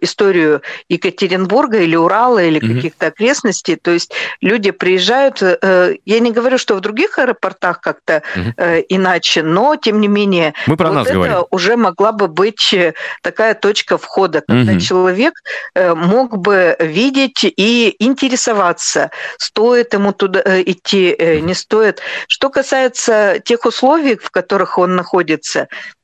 историю 0.00 0.62
Екатеринбурга 0.88 1.78
или 1.78 1.96
Урала 1.96 2.42
или 2.42 2.60
mm-hmm. 2.60 2.74
каких-то 2.74 3.06
окрестностей. 3.06 3.76
То 3.76 3.90
есть 3.90 4.12
люди 4.40 4.70
приезжают, 4.70 5.40
я 5.42 6.20
не 6.20 6.32
говорю, 6.32 6.58
что 6.58 6.74
в 6.74 6.80
других 6.80 6.93
аэропортах 7.18 7.80
как-то 7.80 8.22
mm-hmm. 8.34 8.84
иначе, 8.88 9.42
но 9.42 9.76
тем 9.76 10.00
не 10.00 10.08
менее 10.08 10.54
Мы 10.66 10.76
про 10.76 10.88
вот 10.88 10.94
нас 10.94 11.06
это 11.06 11.14
говорим. 11.14 11.44
уже 11.50 11.76
могла 11.76 12.12
бы 12.12 12.28
быть 12.28 12.74
такая 13.22 13.54
точка 13.54 13.98
входа, 13.98 14.42
когда 14.46 14.72
mm-hmm. 14.72 14.80
человек 14.80 15.34
мог 15.74 16.38
бы 16.38 16.76
видеть 16.78 17.44
и 17.44 17.94
интересоваться 17.98 19.10
стоит 19.38 19.94
ему 19.94 20.12
туда 20.12 20.40
э, 20.44 20.62
идти, 20.64 21.14
э, 21.18 21.40
не 21.40 21.54
стоит. 21.54 22.00
Что 22.28 22.50
касается 22.50 23.40
тех 23.44 23.64
условий, 23.64 24.16
в 24.16 24.30
которых 24.30 24.78
он 24.78 24.96
находится, 24.96 25.68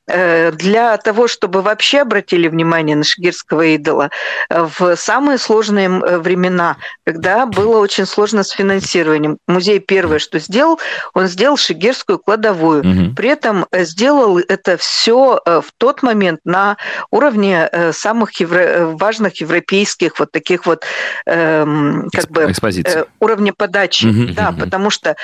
для 0.53 0.97
того, 0.97 1.27
чтобы 1.27 1.61
вообще 1.61 2.01
обратили 2.01 2.47
внимание 2.47 2.95
на 2.95 3.03
шигирского 3.03 3.65
идола 3.75 4.09
в 4.49 4.95
самые 4.95 5.37
сложные 5.37 5.87
э, 5.87 6.17
времена, 6.19 6.77
когда 7.05 7.45
было 7.45 7.77
очень 7.77 8.05
сложно 8.05 8.43
с 8.43 8.49
финансированием. 8.49 9.37
Музей 9.47 9.79
первое, 9.79 10.19
что 10.19 10.39
сделал, 10.39 10.79
он 11.13 11.27
сделал 11.27 11.57
шигирскую 11.57 12.19
кладовую. 12.19 12.81
Угу. 12.81 13.15
При 13.15 13.29
этом 13.29 13.65
э, 13.71 13.83
сделал 13.85 14.39
это 14.39 14.77
все 14.77 15.41
в 15.45 15.65
тот 15.77 16.03
момент 16.03 16.39
на 16.45 16.77
уровне 17.11 17.69
самых 17.93 18.31
евро... 18.39 18.87
важных 18.93 19.41
европейских 19.41 20.19
вот 20.19 20.31
таких 20.31 20.65
вот 20.65 20.85
эм, 21.25 22.09
как 22.13 22.29
бы 22.29 22.51
Экспозиции. 22.51 23.05
уровня 23.19 23.53
подачи. 23.53 24.05
Угу, 24.05 24.33
да, 24.33 24.49
угу. 24.49 24.59
потому 24.61 24.89
что, 24.89 25.15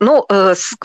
ну, 0.00 0.26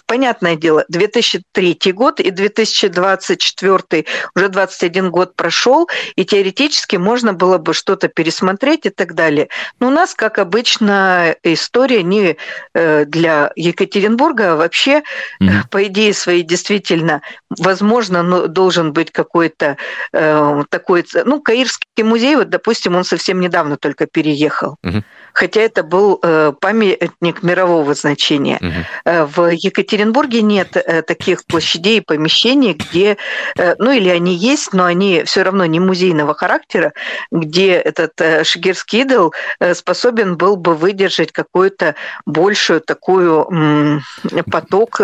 понятное 0.05 0.55
дело, 0.55 0.85
2003 0.89 1.77
год 1.93 2.19
и 2.19 2.31
2020 2.31 3.16
24 3.17 4.05
уже 4.35 4.49
21 4.49 5.11
год 5.11 5.35
прошел, 5.35 5.89
и 6.15 6.25
теоретически 6.25 6.95
можно 6.95 7.33
было 7.33 7.57
бы 7.57 7.73
что-то 7.73 8.07
пересмотреть 8.07 8.85
и 8.85 8.89
так 8.89 9.13
далее. 9.13 9.49
Но 9.79 9.87
у 9.87 9.91
нас, 9.91 10.13
как 10.13 10.37
обычно, 10.39 11.35
история 11.43 12.03
не 12.03 12.37
э, 12.73 13.05
для 13.05 13.51
Екатеринбурга, 13.55 14.53
а 14.53 14.55
вообще, 14.55 15.03
mm-hmm. 15.41 15.69
по 15.69 15.83
идее 15.85 16.13
своей, 16.13 16.43
действительно, 16.43 17.21
возможно, 17.49 18.47
должен 18.47 18.93
быть 18.93 19.11
какой-то 19.11 19.77
э, 20.13 20.63
такой... 20.69 21.05
Ну, 21.25 21.41
Каирский 21.41 22.03
музей, 22.03 22.35
вот, 22.35 22.49
допустим, 22.49 22.95
он 22.95 23.03
совсем 23.03 23.39
недавно 23.39 23.77
только 23.77 24.05
переехал. 24.05 24.77
Mm-hmm 24.85 25.03
хотя 25.33 25.61
это 25.61 25.83
был 25.83 26.19
э, 26.21 26.53
памятник 26.59 27.43
мирового 27.43 27.93
значения. 27.93 28.59
Угу. 28.61 29.27
В 29.27 29.51
Екатеринбурге 29.51 30.41
нет 30.41 30.75
э, 30.75 31.01
таких 31.01 31.45
площадей 31.45 31.99
и 31.99 32.01
помещений, 32.01 32.73
где, 32.73 33.17
ну 33.79 33.91
или 33.91 34.09
они 34.09 34.35
есть, 34.35 34.73
но 34.73 34.85
они 34.85 35.23
все 35.25 35.43
равно 35.43 35.65
не 35.65 35.79
музейного 35.79 36.33
характера, 36.33 36.93
где 37.31 37.73
этот 37.73 38.45
шигирский 38.45 39.01
идол 39.01 39.33
способен 39.73 40.37
был 40.37 40.57
бы 40.57 40.75
выдержать 40.75 41.31
какую-то 41.31 41.95
большую 42.25 42.81
такую 42.81 44.01
поток 44.51 45.01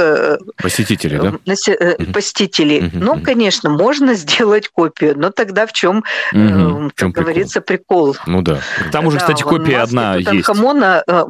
посетителей, 0.58 1.20
да? 1.20 2.04
посетителей. 2.14 2.88
Угу. 2.88 2.98
Ну, 3.00 3.22
конечно, 3.22 3.70
можно 3.70 4.14
сделать 4.14 4.70
копию, 4.70 5.14
но 5.18 5.32
тогда 5.32 5.66
в 5.66 5.74
чем, 5.74 6.04
угу. 6.34 6.90
как 6.90 6.96
чем 6.96 7.12
говорится, 7.12 7.62
прикол? 7.62 8.16
Ну 8.26 8.42
да. 8.42 8.60
Там 8.92 9.08
уже, 9.08 9.18
да, 9.18 9.26
кстати, 9.26 9.44
копия 9.44 9.80
одна 9.80 10.18
Тутанхамона 10.24 11.04
э, 11.08 11.26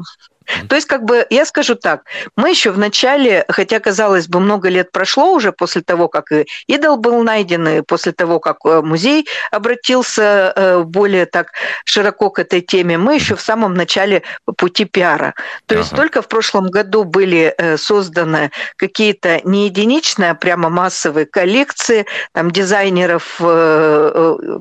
то 0.67 0.75
есть, 0.75 0.87
как 0.87 1.03
бы, 1.03 1.25
я 1.29 1.45
скажу 1.45 1.75
так, 1.75 2.03
мы 2.35 2.49
еще 2.49 2.71
в 2.71 2.77
начале, 2.77 3.45
хотя, 3.49 3.79
казалось 3.79 4.27
бы, 4.27 4.39
много 4.39 4.69
лет 4.69 4.91
прошло 4.91 5.31
уже 5.33 5.51
после 5.51 5.81
того, 5.81 6.07
как 6.07 6.31
и 6.31 6.45
идол 6.67 6.97
был 6.97 7.23
найден, 7.23 7.67
и 7.67 7.81
после 7.81 8.11
того, 8.11 8.39
как 8.39 8.57
э, 8.65 8.81
музей 8.81 9.27
обратился 9.51 10.53
э, 10.55 10.83
более 10.83 11.25
так 11.25 11.51
широко 11.85 12.29
к 12.29 12.39
этой 12.39 12.61
теме, 12.61 12.97
мы 12.97 13.15
еще 13.15 13.35
в 13.35 13.41
самом 13.41 13.73
начале 13.73 14.23
пути 14.57 14.85
пиара. 14.85 15.33
То 15.65 15.75
ага. 15.75 15.83
есть 15.83 15.95
только 15.95 16.21
в 16.21 16.27
прошлом 16.27 16.69
году 16.69 17.03
были 17.03 17.53
э, 17.57 17.77
созданы 17.77 18.51
какие-то 18.75 19.41
не 19.43 19.65
единичные, 19.65 20.31
а 20.31 20.35
прямо 20.35 20.69
массовые 20.69 21.25
коллекции, 21.25 22.05
там 22.33 22.51
дизайнеров, 22.51 23.39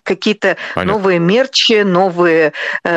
какие-то 0.04 0.56
новые 0.76 1.18
мерчи, 1.18 1.82
новые 1.82 2.52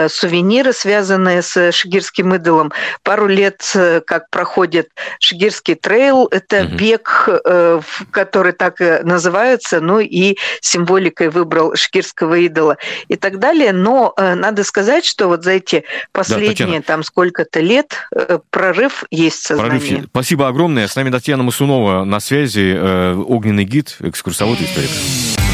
сувениры, 0.07 0.73
связанные 0.73 1.41
с 1.41 1.71
шигирским 1.71 2.35
идолом 2.35 2.71
пару 3.03 3.27
лет, 3.27 3.61
э, 3.75 4.01
как 4.01 4.29
проходит 4.29 4.89
Шигирский 5.19 5.75
трейл, 5.75 6.27
это 6.31 6.63
угу. 6.63 6.75
бег, 6.75 7.29
э, 7.45 7.81
который 8.11 8.53
так 8.53 8.81
и 8.81 8.99
называется, 9.03 9.81
ну 9.81 9.99
и 9.99 10.37
символикой 10.61 11.29
выбрал 11.29 11.75
шигирского 11.75 12.35
идола 12.35 12.77
и 13.07 13.15
так 13.15 13.39
далее. 13.39 13.71
Но 13.71 14.13
э, 14.17 14.35
надо 14.35 14.63
сказать, 14.63 15.05
что 15.05 15.27
вот 15.27 15.43
за 15.43 15.51
эти 15.51 15.83
последние 16.11 16.79
да, 16.79 16.85
там 16.85 17.03
сколько-то 17.03 17.59
лет 17.59 18.07
прорыв 18.49 19.03
есть 19.11 19.39
в 19.39 19.47
сознании. 19.47 19.79
Прорыв. 19.79 20.05
Спасибо 20.09 20.47
огромное. 20.47 20.87
С 20.87 20.95
нами 20.95 21.09
Татьяна 21.09 21.43
Масунова 21.43 22.03
на 22.03 22.19
связи, 22.19 22.75
огненный 23.15 23.63
гид, 23.63 23.97
экскурсовод 23.99 24.59
и 24.61 24.65
историк. 24.65 24.89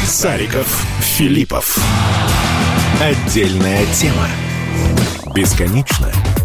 Сариков, 0.06 0.66
Филиппов. 1.00 1.78
Отдельная 3.00 3.86
тема. 3.94 4.28
Бесконечно 5.34 6.12